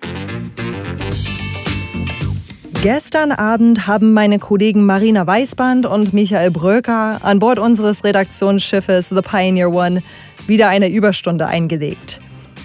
Gestern 2.81 3.33
Abend 3.33 3.87
haben 3.87 4.13
meine 4.13 4.39
Kollegen 4.39 4.85
Marina 4.85 5.27
Weißband 5.27 5.85
und 5.85 6.13
Michael 6.13 6.49
Bröker 6.49 7.19
an 7.21 7.39
Bord 7.39 7.59
unseres 7.59 8.05
Redaktionsschiffes 8.05 9.09
The 9.09 9.21
Pioneer 9.21 9.69
One 9.69 10.01
wieder 10.47 10.69
eine 10.69 10.89
Überstunde 10.89 11.45
eingelegt. 11.45 12.21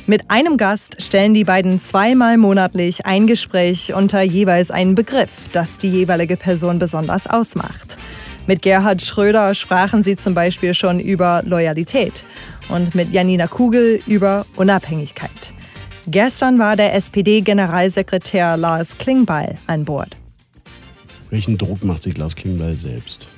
Mit 0.06 0.30
einem 0.30 0.58
Gast 0.58 1.00
stellen 1.00 1.32
die 1.32 1.44
beiden 1.44 1.80
zweimal 1.80 2.36
monatlich 2.36 3.06
ein 3.06 3.26
Gespräch 3.26 3.94
unter 3.94 4.20
jeweils 4.20 4.70
einen 4.70 4.94
Begriff, 4.94 5.30
das 5.52 5.78
die 5.78 5.88
jeweilige 5.88 6.36
Person 6.36 6.78
besonders 6.78 7.26
ausmacht. 7.26 7.96
Mit 8.46 8.60
Gerhard 8.60 9.00
Schröder 9.00 9.54
sprachen 9.54 10.04
sie 10.04 10.16
zum 10.16 10.34
Beispiel 10.34 10.74
schon 10.74 11.00
über 11.00 11.42
Loyalität 11.46 12.24
und 12.68 12.94
mit 12.94 13.12
Janina 13.12 13.46
Kugel 13.46 13.98
über 14.06 14.44
Unabhängigkeit. 14.56 15.54
Gestern 16.06 16.58
war 16.58 16.76
der 16.76 16.94
SPD-Generalsekretär 16.94 18.58
Lars 18.58 18.98
Klingbeil 18.98 19.54
an 19.66 19.86
Bord. 19.86 20.18
Welchen 21.30 21.56
Druck 21.56 21.82
macht 21.82 22.02
sich 22.02 22.18
Lars 22.18 22.36
Klingbeil 22.36 22.76
selbst? 22.76 23.28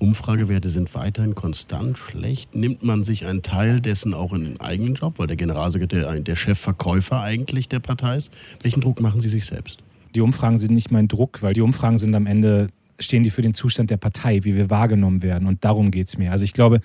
Umfragewerte 0.00 0.70
sind 0.70 0.94
weiterhin 0.94 1.34
konstant 1.34 1.98
schlecht. 1.98 2.54
Nimmt 2.54 2.82
man 2.82 3.04
sich 3.04 3.26
einen 3.26 3.42
Teil 3.42 3.80
dessen 3.80 4.14
auch 4.14 4.32
in 4.32 4.44
den 4.44 4.60
eigenen 4.60 4.94
Job, 4.94 5.18
weil 5.18 5.26
der 5.26 5.36
Generalsekretär 5.36 6.20
der 6.20 6.36
Chefverkäufer 6.36 7.20
eigentlich 7.20 7.68
der 7.68 7.80
Partei 7.80 8.16
ist? 8.16 8.32
Welchen 8.62 8.80
Druck 8.80 9.00
machen 9.00 9.20
Sie 9.20 9.28
sich 9.28 9.44
selbst? 9.44 9.82
Die 10.14 10.22
Umfragen 10.22 10.58
sind 10.58 10.72
nicht 10.72 10.90
mein 10.90 11.06
Druck, 11.06 11.42
weil 11.42 11.52
die 11.52 11.60
Umfragen 11.60 11.98
sind 11.98 12.14
am 12.14 12.26
Ende, 12.26 12.68
stehen 12.98 13.22
die 13.22 13.30
für 13.30 13.42
den 13.42 13.54
Zustand 13.54 13.90
der 13.90 13.98
Partei, 13.98 14.42
wie 14.42 14.56
wir 14.56 14.70
wahrgenommen 14.70 15.22
werden. 15.22 15.46
Und 15.46 15.64
darum 15.64 15.90
geht 15.90 16.08
es 16.08 16.16
mir. 16.16 16.32
Also 16.32 16.44
ich 16.44 16.54
glaube, 16.54 16.80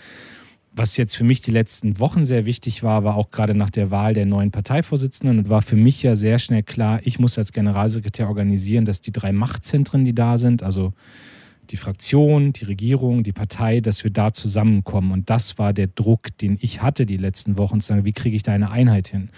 was 0.74 0.98
jetzt 0.98 1.16
für 1.16 1.24
mich 1.24 1.40
die 1.40 1.52
letzten 1.52 2.00
Wochen 2.00 2.26
sehr 2.26 2.46
wichtig 2.46 2.84
war, 2.84 3.06
war 3.06 3.16
auch 3.16 3.32
gerade 3.32 3.56
nach 3.56 3.70
der 3.70 3.92
Wahl 3.92 4.14
der 4.14 4.26
neuen 4.26 4.52
Parteivorsitzenden 4.52 5.40
und 5.40 5.50
war 5.50 5.62
für 5.62 5.78
mich 5.78 6.04
ja 6.04 6.16
sehr 6.16 6.38
schnell 6.38 6.64
klar, 6.64 7.00
ich 7.06 7.18
muss 7.18 7.38
als 7.38 7.54
Generalsekretär 7.54 8.28
organisieren, 8.28 8.84
dass 8.84 9.00
die 9.00 9.14
drei 9.14 9.32
Machtzentren, 9.32 10.04
die 10.04 10.14
da 10.14 10.38
sind, 10.38 10.64
also 10.64 10.94
die 11.72 11.78
Fraktion, 11.78 12.54
die 12.54 12.66
Regierung, 12.66 13.24
die 13.24 13.32
Partei, 13.32 13.80
dass 13.80 14.04
wir 14.04 14.12
da 14.12 14.34
zusammenkommen. 14.34 15.12
Und 15.12 15.30
das 15.30 15.58
war 15.58 15.74
der 15.74 15.88
Druck, 15.88 16.38
den 16.38 16.58
ich 16.62 16.82
hatte 16.82 17.06
die 17.06 17.18
letzten 17.18 17.58
Wochen, 17.58 17.82
zu 17.82 17.88
sagen, 17.88 18.06
wie 18.06 18.14
kriege 18.14 18.36
ich 18.36 18.44
da 18.44 18.54
eine 18.54 18.72
Einheit 18.72 19.08
hin? 19.08 19.30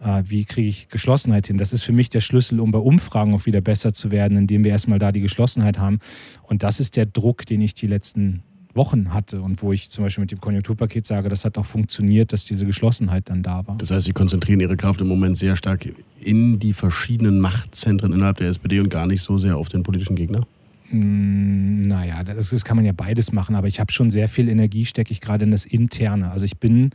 Äh, 0.00 0.22
wie 0.26 0.44
kriege 0.44 0.68
ich 0.68 0.88
Geschlossenheit 0.88 1.46
hin? 1.46 1.58
Das 1.58 1.72
ist 1.72 1.82
für 1.82 1.92
mich 1.92 2.10
der 2.10 2.20
Schlüssel, 2.20 2.60
um 2.60 2.70
bei 2.70 2.78
Umfragen 2.78 3.34
auch 3.34 3.46
wieder 3.46 3.60
besser 3.60 3.92
zu 3.92 4.10
werden, 4.10 4.36
indem 4.36 4.64
wir 4.64 4.70
erstmal 4.70 4.98
da 4.98 5.12
die 5.12 5.20
Geschlossenheit 5.20 5.78
haben. 5.78 6.00
Und 6.42 6.62
das 6.62 6.80
ist 6.80 6.96
der 6.96 7.06
Druck, 7.06 7.46
den 7.46 7.60
ich 7.60 7.74
die 7.74 7.86
letzten 7.86 8.42
Wochen 8.76 9.12
hatte 9.12 9.40
und 9.40 9.62
wo 9.62 9.72
ich 9.72 9.90
zum 9.90 10.04
Beispiel 10.04 10.22
mit 10.22 10.30
dem 10.30 10.40
Konjunkturpaket 10.40 11.06
sage, 11.06 11.28
das 11.28 11.44
hat 11.44 11.58
auch 11.58 11.64
funktioniert, 11.64 12.32
dass 12.32 12.44
diese 12.44 12.66
Geschlossenheit 12.66 13.28
dann 13.30 13.42
da 13.42 13.66
war. 13.66 13.76
Das 13.78 13.90
heißt, 13.90 14.06
Sie 14.06 14.12
konzentrieren 14.12 14.60
Ihre 14.60 14.76
Kraft 14.76 15.00
im 15.00 15.08
Moment 15.08 15.38
sehr 15.38 15.56
stark 15.56 15.88
in 16.20 16.58
die 16.58 16.72
verschiedenen 16.72 17.40
Machtzentren 17.40 18.12
innerhalb 18.12 18.36
der 18.36 18.48
SPD 18.48 18.80
und 18.80 18.90
gar 18.90 19.06
nicht 19.06 19.22
so 19.22 19.38
sehr 19.38 19.56
auf 19.56 19.68
den 19.68 19.82
politischen 19.82 20.14
Gegner? 20.14 20.46
Hm, 20.90 21.86
naja, 21.86 22.22
das, 22.24 22.50
das 22.50 22.64
kann 22.64 22.76
man 22.76 22.84
ja 22.84 22.92
beides 22.92 23.32
machen, 23.32 23.54
aber 23.54 23.68
ich 23.68 23.80
habe 23.80 23.92
schon 23.92 24.10
sehr 24.10 24.28
viel 24.28 24.48
Energie, 24.48 24.84
stecke 24.84 25.12
ich 25.12 25.20
gerade 25.20 25.44
in 25.44 25.50
das 25.50 25.64
Interne. 25.64 26.30
Also 26.30 26.44
ich 26.44 26.58
bin 26.58 26.90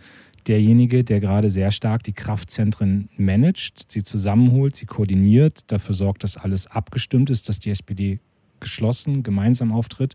derjenige, 0.47 1.03
der 1.03 1.19
gerade 1.19 1.49
sehr 1.49 1.71
stark 1.71 2.03
die 2.03 2.13
Kraftzentren 2.13 3.09
managt, 3.17 3.91
sie 3.91 4.03
zusammenholt, 4.03 4.75
sie 4.75 4.85
koordiniert, 4.85 5.59
dafür 5.67 5.93
sorgt, 5.93 6.23
dass 6.23 6.37
alles 6.37 6.67
abgestimmt 6.67 7.29
ist, 7.29 7.49
dass 7.49 7.59
die 7.59 7.69
SPD 7.69 8.19
geschlossen 8.59 9.23
gemeinsam 9.23 9.71
auftritt. 9.71 10.13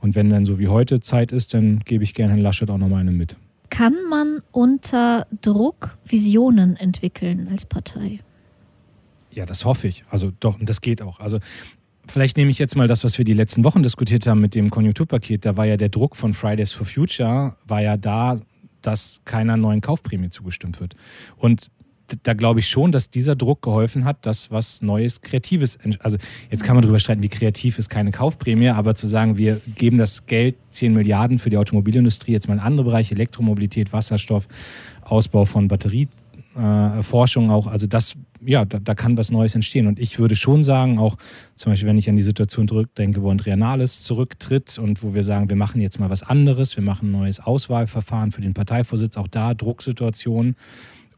Und 0.00 0.14
wenn 0.14 0.30
dann 0.30 0.44
so 0.44 0.58
wie 0.58 0.68
heute 0.68 1.00
Zeit 1.00 1.32
ist, 1.32 1.54
dann 1.54 1.80
gebe 1.80 2.04
ich 2.04 2.14
gerne 2.14 2.34
Herrn 2.34 2.42
Laschet 2.42 2.70
auch 2.70 2.78
nochmal 2.78 3.00
eine 3.00 3.10
mit. 3.10 3.36
Kann 3.70 3.94
man 4.08 4.40
unter 4.52 5.26
Druck 5.42 5.98
Visionen 6.04 6.76
entwickeln 6.76 7.48
als 7.50 7.66
Partei? 7.66 8.20
Ja, 9.30 9.44
das 9.44 9.64
hoffe 9.64 9.88
ich. 9.88 10.04
Also 10.10 10.32
doch, 10.40 10.58
und 10.58 10.68
das 10.68 10.80
geht 10.80 11.02
auch. 11.02 11.20
Also 11.20 11.38
vielleicht 12.08 12.36
nehme 12.36 12.50
ich 12.50 12.58
jetzt 12.58 12.76
mal 12.76 12.88
das, 12.88 13.04
was 13.04 13.18
wir 13.18 13.24
die 13.24 13.34
letzten 13.34 13.64
Wochen 13.64 13.82
diskutiert 13.82 14.26
haben 14.26 14.40
mit 14.40 14.54
dem 14.54 14.70
Konjunkturpaket. 14.70 15.44
Da 15.44 15.56
war 15.56 15.66
ja 15.66 15.76
der 15.76 15.88
Druck 15.88 16.16
von 16.16 16.32
Fridays 16.32 16.72
for 16.72 16.86
Future, 16.86 17.56
war 17.66 17.80
ja 17.80 17.96
da, 17.96 18.38
dass 18.82 19.20
keiner 19.24 19.56
neuen 19.56 19.80
Kaufprämie 19.80 20.30
zugestimmt 20.30 20.80
wird. 20.80 20.94
Und 21.36 21.70
da 22.22 22.34
glaube 22.34 22.60
ich 22.60 22.68
schon, 22.68 22.92
dass 22.92 23.10
dieser 23.10 23.36
Druck 23.36 23.62
geholfen 23.62 24.04
hat, 24.04 24.24
dass 24.24 24.50
was 24.50 24.82
Neues, 24.82 25.20
Kreatives, 25.20 25.78
also 26.00 26.16
jetzt 26.50 26.64
kann 26.64 26.74
man 26.74 26.82
darüber 26.82 26.98
streiten, 26.98 27.22
wie 27.22 27.28
kreativ 27.28 27.78
ist 27.78 27.90
keine 27.90 28.10
Kaufprämie, 28.10 28.70
aber 28.70 28.94
zu 28.94 29.06
sagen, 29.06 29.36
wir 29.36 29.60
geben 29.76 29.98
das 29.98 30.26
Geld, 30.26 30.56
10 30.70 30.92
Milliarden 30.92 31.38
für 31.38 31.50
die 31.50 31.56
Automobilindustrie, 31.56 32.32
jetzt 32.32 32.48
mal 32.48 32.54
in 32.54 32.60
andere 32.60 32.84
Bereiche, 32.84 33.14
Elektromobilität, 33.14 33.92
Wasserstoff, 33.92 34.48
Ausbau 35.02 35.44
von 35.44 35.68
Batterieforschung 35.68 37.50
äh, 37.50 37.52
auch, 37.52 37.66
also 37.66 37.86
das, 37.86 38.14
ja, 38.44 38.64
da, 38.64 38.78
da, 38.78 38.94
kann 38.94 39.16
was 39.16 39.30
Neues 39.30 39.54
entstehen. 39.54 39.86
Und 39.86 39.98
ich 39.98 40.18
würde 40.18 40.36
schon 40.36 40.64
sagen, 40.64 40.98
auch 40.98 41.16
zum 41.54 41.72
Beispiel, 41.72 41.88
wenn 41.88 41.98
ich 41.98 42.08
an 42.08 42.16
die 42.16 42.22
Situation 42.22 42.68
zurückdenke, 42.68 43.22
wo 43.22 43.30
Andrea 43.30 43.56
Nahles 43.56 44.02
zurücktritt 44.02 44.78
und 44.78 45.02
wo 45.02 45.14
wir 45.14 45.22
sagen, 45.22 45.48
wir 45.48 45.56
machen 45.56 45.80
jetzt 45.80 45.98
mal 46.00 46.10
was 46.10 46.22
anderes, 46.22 46.76
wir 46.76 46.84
machen 46.84 47.08
ein 47.08 47.12
neues 47.12 47.40
Auswahlverfahren 47.40 48.32
für 48.32 48.40
den 48.40 48.54
Parteivorsitz, 48.54 49.16
auch 49.16 49.28
da 49.28 49.54
Drucksituationen 49.54 50.56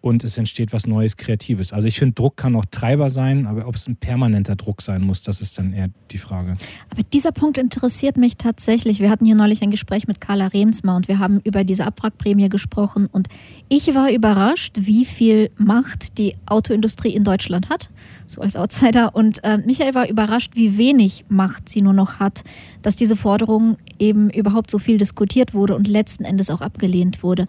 und 0.01 0.25
es 0.25 0.39
entsteht 0.39 0.73
was 0.73 0.87
Neues, 0.87 1.17
Kreatives. 1.17 1.73
Also 1.73 1.87
ich 1.89 1.99
finde, 1.99 2.15
Druck 2.15 2.37
kann 2.37 2.57
auch 2.57 2.65
Treiber 2.71 3.11
sein, 3.11 3.47
aber 3.47 3.67
ob 3.67 3.75
es 3.75 3.87
ein 3.87 3.97
permanenter 3.97 4.57
Druck 4.57 4.81
sein 4.81 5.03
muss, 5.03 5.23
das 5.23 5.41
ist 5.41 5.59
dann 5.59 5.73
eher 5.73 5.91
die 6.11 6.19
Frage. 6.19 6.57
Aber 6.91 7.03
dieser 7.03 7.33
Punkt 7.33 7.59
interessiert 7.59 8.17
mich 8.17 8.37
tatsächlich. 8.37 9.01
Wir 9.01 9.11
hatten 9.11 9.27
hier 9.27 9.35
neulich 9.35 9.63
ein 9.63 9.71
Gespräch 9.71 10.09
mit 10.09 10.21
Carla 10.21 10.47
Remsmar 10.49 10.97
und 10.97 11.09
wir 11.09 11.19
haben 11.19 11.41
über 11.45 11.65
diese 11.65 11.85
Abwrackprämie 11.85 12.49
gesprochen 12.49 13.09
und 13.13 13.29
ich 13.69 13.95
war 13.95 14.11
überrascht, 14.11 14.77
wie 14.81 15.05
viel 15.05 15.51
Macht 15.57 16.17
die 16.17 16.35
Autoindustrie 16.47 17.15
in 17.15 17.25
Deutschland 17.25 17.69
hat, 17.69 17.91
so 18.27 18.41
als 18.41 18.57
Outsider. 18.57 19.15
Und 19.15 19.45
äh, 19.45 19.59
Michael 19.59 19.95
war 19.95 20.09
überrascht, 20.09 20.53
wie 20.55 20.79
wenig 20.79 21.27
Macht 21.29 21.69
sie 21.69 21.83
nur 21.83 21.93
noch 21.93 22.21
hat, 22.21 22.43
dass 22.81 22.97
diese 22.97 23.17
Forderung 23.17 23.77
eben 23.99 24.31
überhaupt 24.31 24.71
so 24.71 24.79
viel 24.79 24.97
diskutiert 24.97 25.53
wurde 25.53 25.77
und 25.77 25.89
letzten 25.89 26.25
Endes 26.25 26.49
auch 26.49 26.63
abgelehnt 26.63 27.23
wurde 27.23 27.47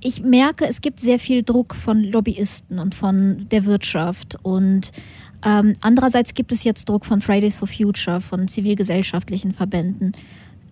ich 0.00 0.22
merke, 0.22 0.66
es 0.66 0.80
gibt 0.80 1.00
sehr 1.00 1.18
viel 1.18 1.42
Druck 1.42 1.74
von 1.74 2.02
Lobbyisten 2.02 2.78
und 2.78 2.94
von 2.94 3.48
der 3.50 3.64
Wirtschaft 3.64 4.36
und 4.42 4.92
ähm, 5.44 5.74
andererseits 5.80 6.34
gibt 6.34 6.52
es 6.52 6.64
jetzt 6.64 6.88
Druck 6.88 7.06
von 7.06 7.20
Fridays 7.20 7.56
for 7.56 7.68
Future, 7.68 8.20
von 8.20 8.48
zivilgesellschaftlichen 8.48 9.52
Verbänden. 9.52 10.12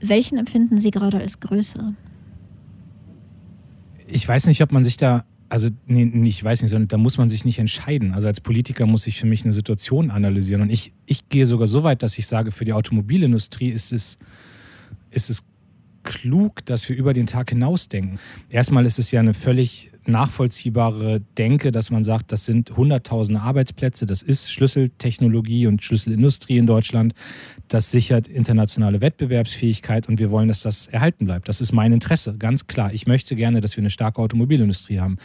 Welchen 0.00 0.38
empfinden 0.38 0.78
Sie 0.78 0.90
gerade 0.90 1.18
als 1.18 1.40
größer? 1.40 1.94
Ich 4.06 4.26
weiß 4.26 4.46
nicht, 4.46 4.62
ob 4.62 4.72
man 4.72 4.84
sich 4.84 4.96
da, 4.96 5.24
also 5.48 5.68
nee, 5.86 6.28
ich 6.28 6.42
weiß 6.42 6.62
nicht, 6.62 6.70
sondern 6.70 6.88
da 6.88 6.96
muss 6.96 7.18
man 7.18 7.28
sich 7.28 7.44
nicht 7.44 7.58
entscheiden. 7.58 8.12
Also 8.12 8.26
als 8.26 8.40
Politiker 8.40 8.86
muss 8.86 9.06
ich 9.06 9.18
für 9.18 9.26
mich 9.26 9.44
eine 9.44 9.52
Situation 9.52 10.10
analysieren. 10.10 10.62
Und 10.62 10.70
ich, 10.70 10.92
ich 11.06 11.28
gehe 11.28 11.46
sogar 11.46 11.66
so 11.66 11.84
weit, 11.84 12.02
dass 12.02 12.18
ich 12.18 12.26
sage, 12.26 12.52
für 12.52 12.64
die 12.64 12.72
Automobilindustrie 12.72 13.70
ist 13.70 13.92
es, 13.92 14.18
ist 15.10 15.30
es 15.30 15.42
klug, 16.04 16.64
dass 16.66 16.88
wir 16.88 16.96
über 16.96 17.12
den 17.12 17.26
Tag 17.26 17.50
hinausdenken. 17.50 18.18
Erstmal 18.50 18.86
ist 18.86 18.98
es 18.98 19.10
ja 19.10 19.20
eine 19.20 19.34
völlig 19.34 19.90
nachvollziehbare 20.06 21.20
Denke, 21.38 21.72
dass 21.72 21.90
man 21.90 22.04
sagt, 22.04 22.30
das 22.30 22.44
sind 22.44 22.76
hunderttausende 22.76 23.40
Arbeitsplätze, 23.40 24.06
das 24.06 24.22
ist 24.22 24.52
Schlüsseltechnologie 24.52 25.66
und 25.66 25.82
Schlüsselindustrie 25.82 26.58
in 26.58 26.66
Deutschland, 26.66 27.14
das 27.68 27.90
sichert 27.90 28.28
internationale 28.28 29.00
Wettbewerbsfähigkeit 29.00 30.08
und 30.08 30.18
wir 30.18 30.30
wollen, 30.30 30.48
dass 30.48 30.60
das 30.60 30.86
erhalten 30.86 31.24
bleibt. 31.24 31.48
Das 31.48 31.60
ist 31.60 31.72
mein 31.72 31.92
Interesse, 31.92 32.36
ganz 32.36 32.66
klar. 32.66 32.92
Ich 32.92 33.06
möchte 33.06 33.34
gerne, 33.34 33.60
dass 33.60 33.76
wir 33.76 33.82
eine 33.82 33.90
starke 33.90 34.20
Automobilindustrie 34.20 35.00
haben. 35.00 35.16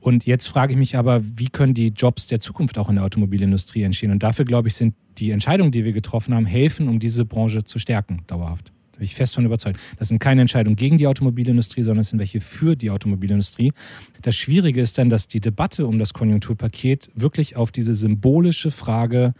Und 0.00 0.26
jetzt 0.26 0.48
frage 0.48 0.72
ich 0.72 0.78
mich 0.78 0.96
aber, 0.96 1.22
wie 1.22 1.48
können 1.48 1.74
die 1.74 1.88
Jobs 1.88 2.26
der 2.26 2.40
Zukunft 2.40 2.76
auch 2.76 2.88
in 2.88 2.96
der 2.96 3.04
Automobilindustrie 3.04 3.82
entstehen? 3.82 4.10
Und 4.10 4.22
dafür, 4.22 4.44
glaube 4.44 4.66
ich, 4.66 4.74
sind 4.74 4.94
die 5.18 5.30
Entscheidungen, 5.30 5.70
die 5.70 5.84
wir 5.84 5.92
getroffen 5.92 6.34
haben, 6.34 6.46
helfen, 6.46 6.88
um 6.88 6.98
diese 6.98 7.24
Branche 7.24 7.62
zu 7.62 7.78
stärken, 7.78 8.22
dauerhaft 8.26 8.72
bin 8.92 9.04
ich 9.04 9.14
fest 9.14 9.34
von 9.34 9.44
überzeugt. 9.44 9.78
Das 9.98 10.08
sind 10.08 10.18
keine 10.18 10.40
Entscheidungen 10.40 10.76
gegen 10.76 10.98
die 10.98 11.06
Automobilindustrie, 11.06 11.82
sondern 11.82 12.00
es 12.02 12.10
sind 12.10 12.18
welche 12.18 12.40
für 12.40 12.76
die 12.76 12.90
Automobilindustrie. 12.90 13.72
Das 14.22 14.36
Schwierige 14.36 14.80
ist 14.80 14.98
dann, 14.98 15.08
dass 15.08 15.28
die 15.28 15.40
Debatte 15.40 15.86
um 15.86 15.98
das 15.98 16.12
Konjunkturpaket 16.12 17.10
wirklich 17.14 17.56
auf 17.56 17.72
diese 17.72 17.94
symbolische 17.94 18.70
Frage 18.70 19.34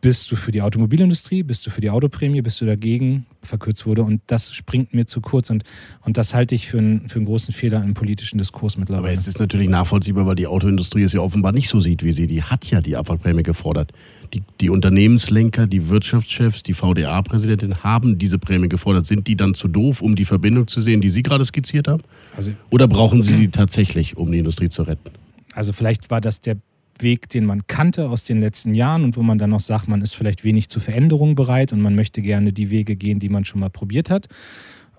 bist 0.00 0.30
du 0.30 0.36
für 0.36 0.52
die 0.52 0.62
Automobilindustrie, 0.62 1.42
bist 1.42 1.66
du 1.66 1.70
für 1.70 1.80
die 1.80 1.90
Autoprämie, 1.90 2.42
bist 2.42 2.60
du 2.60 2.66
dagegen, 2.66 3.26
verkürzt 3.42 3.86
wurde. 3.86 4.02
Und 4.02 4.20
das 4.26 4.54
springt 4.54 4.94
mir 4.94 5.06
zu 5.06 5.20
kurz. 5.20 5.50
Und, 5.50 5.64
und 6.02 6.16
das 6.16 6.34
halte 6.34 6.54
ich 6.54 6.68
für 6.68 6.78
einen, 6.78 7.08
für 7.08 7.16
einen 7.16 7.26
großen 7.26 7.52
Fehler 7.52 7.82
im 7.82 7.94
politischen 7.94 8.38
Diskurs 8.38 8.76
mittlerweile. 8.76 9.08
Aber 9.08 9.12
es 9.12 9.26
ist 9.26 9.40
natürlich 9.40 9.68
nachvollziehbar, 9.68 10.26
weil 10.26 10.36
die 10.36 10.46
Autoindustrie 10.46 11.02
es 11.02 11.12
ja 11.12 11.20
offenbar 11.20 11.52
nicht 11.52 11.68
so 11.68 11.80
sieht 11.80 12.04
wie 12.04 12.12
sie. 12.12 12.26
Die 12.26 12.42
hat 12.42 12.66
ja 12.66 12.80
die 12.80 12.96
Abwrackprämie 12.96 13.42
gefordert. 13.42 13.92
Die, 14.32 14.42
die 14.60 14.70
Unternehmenslenker, 14.70 15.66
die 15.66 15.88
Wirtschaftschefs, 15.88 16.62
die 16.62 16.72
VDA-Präsidentin 16.72 17.82
haben 17.82 18.18
diese 18.18 18.38
Prämie 18.38 18.68
gefordert. 18.68 19.06
Sind 19.06 19.26
die 19.26 19.36
dann 19.36 19.54
zu 19.54 19.68
doof, 19.68 20.02
um 20.02 20.14
die 20.14 20.24
Verbindung 20.24 20.66
zu 20.66 20.80
sehen, 20.80 21.00
die 21.00 21.10
Sie 21.10 21.22
gerade 21.22 21.44
skizziert 21.44 21.88
haben? 21.88 22.02
Also, 22.36 22.52
Oder 22.70 22.88
brauchen 22.88 23.22
Sie 23.22 23.32
sie 23.32 23.48
tatsächlich, 23.48 24.16
um 24.16 24.30
die 24.30 24.38
Industrie 24.38 24.68
zu 24.68 24.82
retten? 24.82 25.10
Also 25.54 25.72
vielleicht 25.72 26.10
war 26.10 26.20
das 26.20 26.40
der 26.40 26.56
Weg, 26.98 27.28
den 27.28 27.44
man 27.44 27.66
kannte 27.66 28.08
aus 28.08 28.24
den 28.24 28.40
letzten 28.40 28.74
Jahren 28.74 29.04
und 29.04 29.16
wo 29.16 29.22
man 29.22 29.38
dann 29.38 29.50
noch 29.50 29.60
sagt, 29.60 29.88
man 29.88 30.00
ist 30.00 30.14
vielleicht 30.14 30.44
wenig 30.44 30.68
zu 30.68 30.80
Veränderungen 30.80 31.34
bereit 31.34 31.72
und 31.72 31.80
man 31.80 31.94
möchte 31.94 32.22
gerne 32.22 32.52
die 32.52 32.70
Wege 32.70 32.96
gehen, 32.96 33.18
die 33.18 33.28
man 33.28 33.44
schon 33.44 33.60
mal 33.60 33.70
probiert 33.70 34.10
hat. 34.10 34.26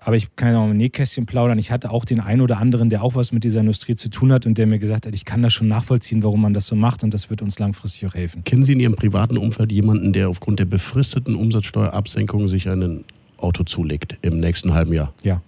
Aber 0.08 0.16
ich 0.16 0.34
kann 0.36 0.52
ja 0.52 0.58
auch 0.58 0.70
im 0.70 0.76
Nähkästchen 0.78 1.26
plaudern. 1.26 1.58
Ich 1.58 1.70
hatte 1.70 1.90
auch 1.90 2.06
den 2.06 2.20
einen 2.20 2.40
oder 2.40 2.56
anderen, 2.56 2.88
der 2.88 3.02
auch 3.02 3.14
was 3.14 3.30
mit 3.30 3.44
dieser 3.44 3.60
Industrie 3.60 3.94
zu 3.94 4.08
tun 4.08 4.32
hat 4.32 4.46
und 4.46 4.56
der 4.56 4.66
mir 4.66 4.78
gesagt 4.78 5.04
hat, 5.04 5.14
ich 5.14 5.26
kann 5.26 5.42
das 5.42 5.52
schon 5.52 5.68
nachvollziehen, 5.68 6.22
warum 6.22 6.40
man 6.40 6.54
das 6.54 6.66
so 6.66 6.76
macht 6.76 7.04
und 7.04 7.12
das 7.12 7.28
wird 7.28 7.42
uns 7.42 7.58
langfristig 7.58 8.06
auch 8.06 8.14
helfen. 8.14 8.42
Kennen 8.42 8.62
Sie 8.62 8.72
in 8.72 8.80
Ihrem 8.80 8.94
privaten 8.94 9.36
Umfeld 9.36 9.70
jemanden, 9.70 10.14
der 10.14 10.30
aufgrund 10.30 10.60
der 10.60 10.64
befristeten 10.64 11.34
Umsatzsteuerabsenkung 11.34 12.48
sich 12.48 12.70
ein 12.70 13.04
Auto 13.36 13.64
zulegt 13.64 14.16
im 14.22 14.40
nächsten 14.40 14.72
halben 14.72 14.94
Jahr? 14.94 15.12
Ja. 15.22 15.42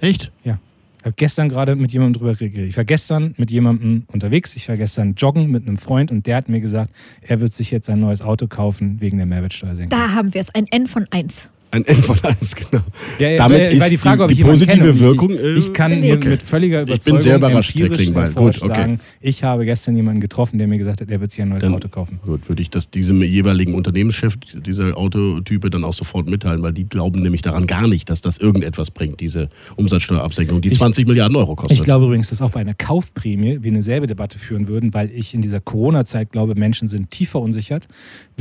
Echt? 0.00 0.32
Ja. 0.42 0.58
Ich 0.98 1.04
habe 1.04 1.14
gestern 1.14 1.48
gerade 1.48 1.76
mit 1.76 1.92
jemandem 1.92 2.18
drüber 2.18 2.34
geredet. 2.34 2.70
Ich 2.70 2.76
war 2.76 2.84
gestern 2.84 3.36
mit 3.38 3.52
jemandem 3.52 4.02
unterwegs. 4.08 4.56
Ich 4.56 4.68
war 4.68 4.76
gestern 4.76 5.14
joggen 5.14 5.48
mit 5.48 5.68
einem 5.68 5.76
Freund 5.76 6.10
und 6.10 6.26
der 6.26 6.38
hat 6.38 6.48
mir 6.48 6.60
gesagt, 6.60 6.90
er 7.20 7.38
wird 7.38 7.54
sich 7.54 7.70
jetzt 7.70 7.88
ein 7.88 8.00
neues 8.00 8.20
Auto 8.20 8.48
kaufen 8.48 9.00
wegen 9.00 9.18
der 9.18 9.26
Mehrwertsteuersenkung. 9.26 9.96
Da 9.96 10.12
haben 10.12 10.34
wir 10.34 10.40
es, 10.40 10.52
ein 10.52 10.66
N 10.66 10.88
von 10.88 11.06
1. 11.12 11.52
Ein 11.72 11.86
N 11.86 12.02
von 12.02 12.18
1, 12.22 12.54
genau. 12.54 12.82
Ja, 13.18 13.30
ja, 13.30 13.36
Damit 13.38 13.58
weil, 13.58 13.76
ist 13.78 13.90
die, 13.90 13.96
Frage, 13.96 14.26
die, 14.26 14.34
die 14.34 14.44
positive. 14.44 15.00
Wirkung. 15.00 15.30
Ich, 15.30 15.40
ich 15.40 15.68
äh, 15.68 15.72
kann 15.72 15.90
hier 15.90 16.18
mit 16.18 16.42
völliger 16.42 16.82
Überzeugung 16.82 16.98
ich 16.98 17.04
bin 17.04 17.18
sehr 17.18 17.36
überrascht, 17.36 17.74
empirisch 17.74 18.12
Gut, 18.34 18.62
okay. 18.62 18.66
sagen, 18.66 19.00
ich 19.22 19.42
habe 19.42 19.64
gestern 19.64 19.96
jemanden 19.96 20.20
getroffen, 20.20 20.58
der 20.58 20.68
mir 20.68 20.76
gesagt 20.76 21.00
hat, 21.00 21.10
er 21.10 21.18
wird 21.22 21.30
sich 21.30 21.40
ein 21.40 21.48
neues 21.48 21.62
dann, 21.62 21.74
Auto 21.74 21.88
kaufen. 21.88 22.20
Gut, 22.26 22.46
würde 22.46 22.60
ich 22.60 22.68
das 22.68 22.90
diesem 22.90 23.22
jeweiligen 23.22 23.72
Unternehmenschef 23.72 24.36
dieser 24.36 24.98
Autotype 24.98 25.70
dann 25.70 25.84
auch 25.84 25.94
sofort 25.94 26.28
mitteilen, 26.28 26.62
weil 26.62 26.74
die 26.74 26.86
glauben 26.86 27.22
nämlich 27.22 27.40
daran 27.40 27.66
gar 27.66 27.88
nicht, 27.88 28.10
dass 28.10 28.20
das 28.20 28.36
irgendetwas 28.36 28.90
bringt, 28.90 29.20
diese 29.20 29.48
Umsatzsteuerabsenkung, 29.76 30.60
die 30.60 30.72
20 30.72 31.08
Milliarden 31.08 31.38
Euro 31.38 31.56
kostet. 31.56 31.78
Ich 31.78 31.84
glaube 31.84 32.04
übrigens, 32.04 32.28
dass 32.28 32.42
auch 32.42 32.50
bei 32.50 32.60
einer 32.60 32.74
Kaufprämie 32.74 33.62
wir 33.62 33.70
eine 33.70 33.82
selbe 33.82 34.06
Debatte 34.06 34.38
führen 34.38 34.68
würden, 34.68 34.92
weil 34.92 35.10
ich 35.10 35.32
in 35.32 35.40
dieser 35.40 35.60
Corona-Zeit 35.60 36.32
glaube, 36.32 36.54
Menschen 36.54 36.86
sind 36.86 37.10
tief 37.10 37.30
verunsichert, 37.30 37.88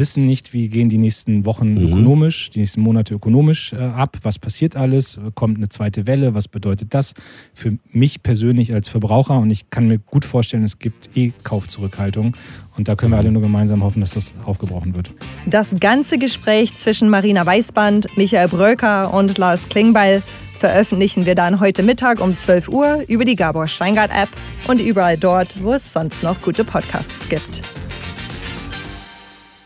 wissen 0.02 0.26
nicht, 0.26 0.52
wie 0.52 0.68
gehen 0.68 0.90
die 0.90 0.98
nächsten 0.98 1.46
Wochen 1.46 1.76
Mhm. 1.76 1.88
ökonomisch, 1.88 2.50
die 2.50 2.60
nächsten 2.60 2.82
Monate 2.82 3.14
ökonomisch 3.14 3.72
äh, 3.72 3.78
ab, 3.78 4.18
was 4.24 4.40
passiert 4.40 4.76
alles, 4.76 5.20
kommt 5.36 5.58
eine 5.58 5.70
zweite 5.70 6.08
Welle, 6.08 6.34
was 6.34 6.48
bedeutet 6.48 6.94
das 6.96 7.14
für 7.54 7.78
mich 7.92 8.24
persönlich 8.24 8.74
als 8.74 8.90
Verbraucher 8.90 9.38
und 9.38 9.52
ich 9.52 9.70
kann 9.70 9.88
mir 9.88 10.00
gut 10.00 10.26
vorstellen, 10.26 10.64
es 10.64 10.80
gibt 10.80 11.16
eh 11.16 11.32
Kaufzurückhaltung 11.44 12.36
und 12.78 12.88
da 12.88 12.96
können 12.96 13.12
wir 13.12 13.18
alle 13.18 13.32
nur 13.32 13.44
gemeinsam 13.44 13.84
hoffen, 13.84 14.02
dass 14.02 14.16
das 14.16 14.34
aufgebrochen 14.46 14.96
wird. 14.96 15.14
Das 15.46 15.80
ganze 15.80 16.18
Gespräch 16.18 16.76
zwischen 16.76 17.08
Marina 17.10 17.46
Weißband, 17.46 18.18
Michael 18.18 18.48
Bröker 18.48 19.14
und 19.14 19.38
Lars 19.38 19.70
Klingbeil 19.70 20.24
veröffentlichen 20.60 21.26
wir 21.26 21.36
dann 21.36 21.60
heute 21.60 21.84
Mittag 21.84 22.22
um 22.22 22.36
12 22.36 22.70
Uhr 22.70 23.04
über 23.08 23.24
die 23.26 23.36
Gabor 23.36 23.68
Steingart 23.68 24.12
App 24.12 24.30
und 24.68 24.82
überall 24.82 25.18
dort, 25.18 25.62
wo 25.64 25.74
es 25.74 25.94
sonst 25.94 26.24
noch 26.24 26.42
gute 26.42 26.64
Podcasts 26.64 27.30
gibt. 27.30 27.62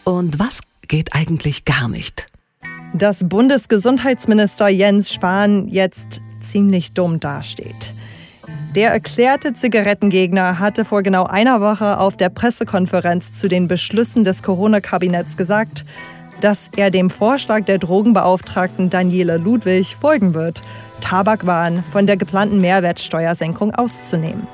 Und 0.06 0.38
was 0.38 0.62
geht 0.88 1.16
eigentlich 1.16 1.66
gar 1.66 1.90
nicht? 1.90 2.28
Dass 2.94 3.28
Bundesgesundheitsminister 3.28 4.70
Jens 4.70 5.12
Spahn 5.12 5.68
jetzt 5.68 6.22
ziemlich 6.40 6.94
dumm 6.94 7.20
dasteht. 7.20 7.92
Der 8.76 8.92
erklärte 8.92 9.54
Zigarettengegner 9.54 10.60
hatte 10.60 10.86
vor 10.86 11.02
genau 11.02 11.24
einer 11.24 11.60
Woche 11.60 12.00
auf 12.00 12.18
der 12.18 12.30
Pressekonferenz 12.30 13.34
zu 13.40 13.48
den 13.48 13.68
Beschlüssen 13.68 14.24
des 14.24 14.44
Corona-Kabinetts 14.44 15.38
gesagt, 15.38 15.86
dass 16.40 16.70
er 16.76 16.92
dem 16.92 17.10
Vorschlag 17.10 17.66
der 17.66 17.80
Drogenbeauftragten 17.80 18.92
Daniela 18.92 19.38
Ludwig 19.38 19.96
folgen 19.96 20.36
wird, 20.36 20.62
Tabakwaren 21.02 21.84
von 21.92 22.06
der 22.06 22.18
geplanten 22.18 22.62
Mehrwertsteuersenkung 22.62 23.74
auszunehmen. 23.74 24.48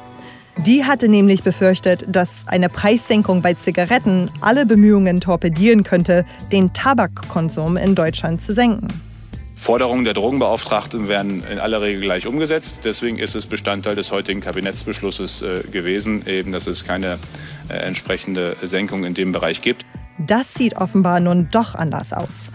Die 0.57 0.83
hatte 0.83 1.07
nämlich 1.07 1.43
befürchtet, 1.43 2.05
dass 2.07 2.47
eine 2.47 2.69
Preissenkung 2.69 3.41
bei 3.41 3.53
Zigaretten 3.53 4.29
alle 4.41 4.65
Bemühungen 4.65 5.21
torpedieren 5.21 5.83
könnte, 5.83 6.25
den 6.51 6.73
Tabakkonsum 6.73 7.77
in 7.77 7.95
Deutschland 7.95 8.41
zu 8.41 8.53
senken. 8.53 8.89
Forderungen 9.55 10.03
der 10.05 10.15
Drogenbeauftragten 10.15 11.07
werden 11.07 11.43
in 11.43 11.59
aller 11.59 11.81
Regel 11.81 12.01
gleich 12.01 12.25
umgesetzt. 12.25 12.81
Deswegen 12.83 13.19
ist 13.19 13.35
es 13.35 13.45
Bestandteil 13.45 13.95
des 13.95 14.11
heutigen 14.11 14.39
Kabinettsbeschlusses 14.39 15.43
äh, 15.43 15.61
gewesen, 15.71 16.25
eben, 16.25 16.51
dass 16.51 16.65
es 16.65 16.83
keine 16.83 17.19
äh, 17.69 17.73
entsprechende 17.73 18.55
Senkung 18.63 19.03
in 19.03 19.13
dem 19.13 19.31
Bereich 19.31 19.61
gibt. 19.61 19.85
Das 20.17 20.55
sieht 20.55 20.77
offenbar 20.77 21.19
nun 21.19 21.49
doch 21.51 21.75
anders 21.75 22.11
aus. 22.11 22.51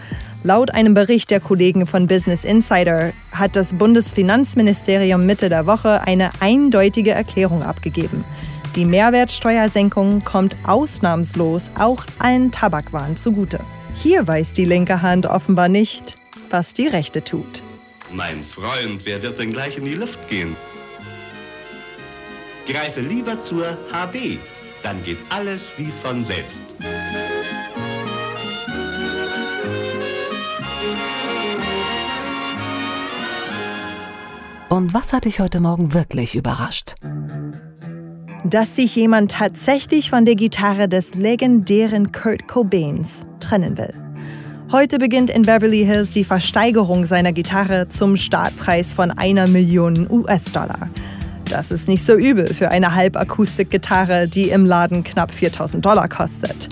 Laut 0.47 0.73
einem 0.73 0.95
Bericht 0.95 1.33
der 1.33 1.41
Kollegen 1.41 1.89
von 1.89 2.07
Business 2.07 2.45
Insider 2.45 3.13
hat 3.33 3.57
das 3.57 3.73
Bundesfinanzministerium 3.73 5.27
Mitte 5.27 5.49
der 5.49 5.67
Woche 5.67 6.03
eine 6.07 6.31
eindeutige 6.39 7.11
Erklärung 7.11 7.65
abgegeben. 7.65 8.25
Die 8.77 8.85
Mehrwertsteuersenkung 8.85 10.23
kommt 10.23 10.57
ausnahmslos 10.65 11.73
auch 11.77 12.07
allen 12.21 12.53
Tabakwaren 12.53 13.17
zugute. 13.17 13.59
Hier 13.97 14.25
weiß 14.25 14.53
die 14.53 14.67
linke 14.67 15.03
Hand 15.03 15.27
offenbar 15.27 15.67
nicht, 15.67 16.15
was 16.49 16.73
die 16.73 16.87
rechte 16.87 17.25
tut. 17.25 17.65
Mein 18.13 18.45
Freund, 18.45 19.01
wer 19.03 19.21
wird 19.25 19.41
denn 19.41 19.53
gleich 19.53 19.77
in 19.77 19.85
die 19.85 19.95
Luft 19.95 20.29
gehen? 20.29 20.55
Greife 22.69 23.01
lieber 23.01 23.41
zur 23.41 23.77
HB, 23.91 24.39
dann 24.85 25.03
geht 25.03 25.19
alles 25.29 25.73
wie 25.77 25.91
von 26.05 26.25
selbst. 26.25 26.63
Und 34.69 34.93
was 34.93 35.13
hat 35.13 35.27
dich 35.27 35.39
heute 35.39 35.61
Morgen 35.61 35.95
wirklich 35.95 36.35
überrascht? 36.35 36.95
Dass 38.45 38.75
sich 38.75 38.97
jemand 38.97 39.31
tatsächlich 39.31 40.11
von 40.11 40.25
der 40.25 40.35
Gitarre 40.35 40.89
des 40.89 41.15
legendären 41.15 42.11
Kurt 42.11 42.49
Cobains 42.49 43.21
trennen 43.39 43.79
will. 43.79 43.95
Heute 44.73 44.99
beginnt 44.99 45.31
in 45.31 45.43
Beverly 45.43 45.85
Hills 45.85 46.11
die 46.11 46.25
Versteigerung 46.25 47.07
seiner 47.07 47.33
Gitarre 47.33 47.89
zum 47.89 48.17
Startpreis 48.17 48.93
von 48.93 49.13
einer 49.13 49.47
Million 49.47 50.11
US-Dollar. 50.11 50.91
Das 51.49 51.71
ist 51.71 51.87
nicht 51.87 52.05
so 52.05 52.15
übel 52.17 52.53
für 52.53 52.69
eine 52.69 52.93
Halbakustikgitarre, 52.93 54.27
die 54.27 54.49
im 54.49 54.67
Laden 54.67 55.05
knapp 55.05 55.31
4000 55.31 55.87
Dollar 55.87 56.09
kostet. 56.09 56.69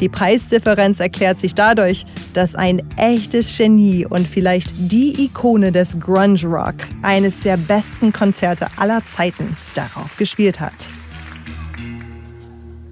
Die 0.00 0.08
Preisdifferenz 0.10 1.00
erklärt 1.00 1.40
sich 1.40 1.54
dadurch, 1.54 2.04
dass 2.34 2.54
ein 2.54 2.82
echtes 2.98 3.56
Genie 3.56 4.04
und 4.04 4.28
vielleicht 4.28 4.72
die 4.76 5.24
Ikone 5.24 5.72
des 5.72 5.98
Grunge 5.98 6.44
Rock 6.44 6.74
eines 7.02 7.40
der 7.40 7.56
besten 7.56 8.12
Konzerte 8.12 8.66
aller 8.76 9.02
Zeiten 9.06 9.56
darauf 9.74 10.16
gespielt 10.18 10.60
hat. 10.60 10.88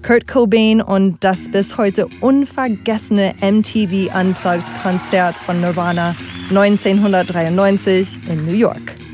Kurt 0.01 0.27
Cobain 0.27 0.81
und 0.81 1.23
das 1.23 1.49
bis 1.49 1.77
heute 1.77 2.07
unvergessene 2.21 3.33
MTV 3.41 4.15
Unplugged 4.15 4.71
Konzert 4.83 5.35
von 5.35 5.61
Nirvana 5.61 6.15
1993 6.49 8.19
in 8.29 8.45
New 8.45 8.53
York. 8.53 9.04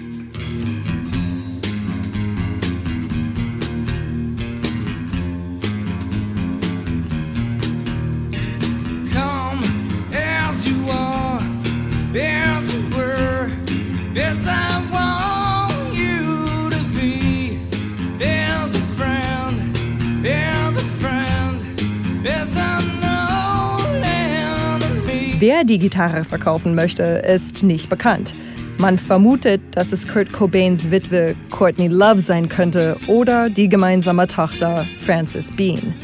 Wer 25.42 25.64
die 25.64 25.80
Gitarre 25.80 26.24
verkaufen 26.24 26.76
möchte, 26.76 27.02
ist 27.02 27.64
nicht 27.64 27.90
bekannt. 27.90 28.36
Man 28.78 29.00
vermutet, 29.00 29.60
dass 29.72 29.92
es 29.92 30.08
Kurt 30.08 30.32
Cobains 30.32 30.92
Witwe 30.92 31.34
Courtney 31.50 31.88
Love 31.88 32.22
sein 32.22 32.48
könnte 32.48 32.96
oder 33.08 33.50
die 33.50 33.68
gemeinsame 33.68 34.28
Tochter 34.28 34.86
Frances 35.04 35.52
Bean. 35.52 35.96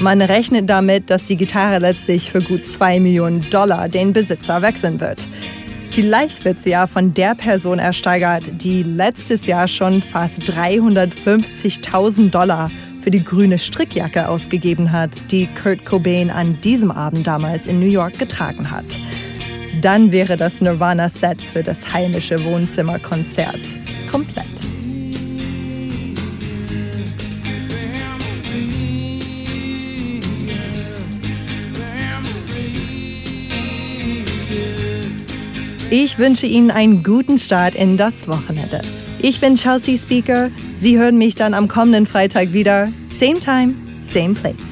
Man 0.00 0.20
rechnet 0.20 0.68
damit, 0.68 1.10
dass 1.10 1.22
die 1.22 1.36
Gitarre 1.36 1.78
letztlich 1.78 2.32
für 2.32 2.42
gut 2.42 2.66
2 2.66 2.98
Millionen 2.98 3.48
Dollar 3.50 3.88
den 3.88 4.12
Besitzer 4.12 4.62
wechseln 4.62 4.98
wird. 4.98 5.28
Vielleicht 5.92 6.44
wird 6.44 6.60
sie 6.60 6.70
ja 6.70 6.88
von 6.88 7.14
der 7.14 7.36
Person 7.36 7.78
ersteigert, 7.78 8.50
die 8.64 8.82
letztes 8.82 9.46
Jahr 9.46 9.68
schon 9.68 10.02
fast 10.02 10.42
350.000 10.42 12.30
Dollar 12.30 12.68
für 13.02 13.10
die 13.10 13.24
grüne 13.24 13.58
Strickjacke 13.58 14.28
ausgegeben 14.28 14.92
hat, 14.92 15.10
die 15.30 15.48
Kurt 15.60 15.84
Cobain 15.84 16.30
an 16.30 16.60
diesem 16.60 16.90
Abend 16.90 17.26
damals 17.26 17.66
in 17.66 17.80
New 17.80 17.86
York 17.86 18.18
getragen 18.18 18.70
hat. 18.70 18.84
Dann 19.80 20.12
wäre 20.12 20.36
das 20.36 20.60
Nirvana-Set 20.60 21.42
für 21.42 21.62
das 21.62 21.92
heimische 21.92 22.44
Wohnzimmerkonzert 22.44 23.60
komplett. 24.10 24.46
Ich 35.90 36.18
wünsche 36.18 36.46
Ihnen 36.46 36.70
einen 36.70 37.02
guten 37.02 37.38
Start 37.38 37.74
in 37.74 37.98
das 37.98 38.26
Wochenende. 38.26 38.80
Ich 39.24 39.40
bin 39.40 39.54
Chelsea 39.54 39.96
Speaker. 39.96 40.50
Sie 40.80 40.98
hören 40.98 41.16
mich 41.16 41.36
dann 41.36 41.54
am 41.54 41.68
kommenden 41.68 42.06
Freitag 42.06 42.52
wieder. 42.52 42.88
Same 43.08 43.38
time, 43.38 43.74
same 44.02 44.34
place. 44.34 44.71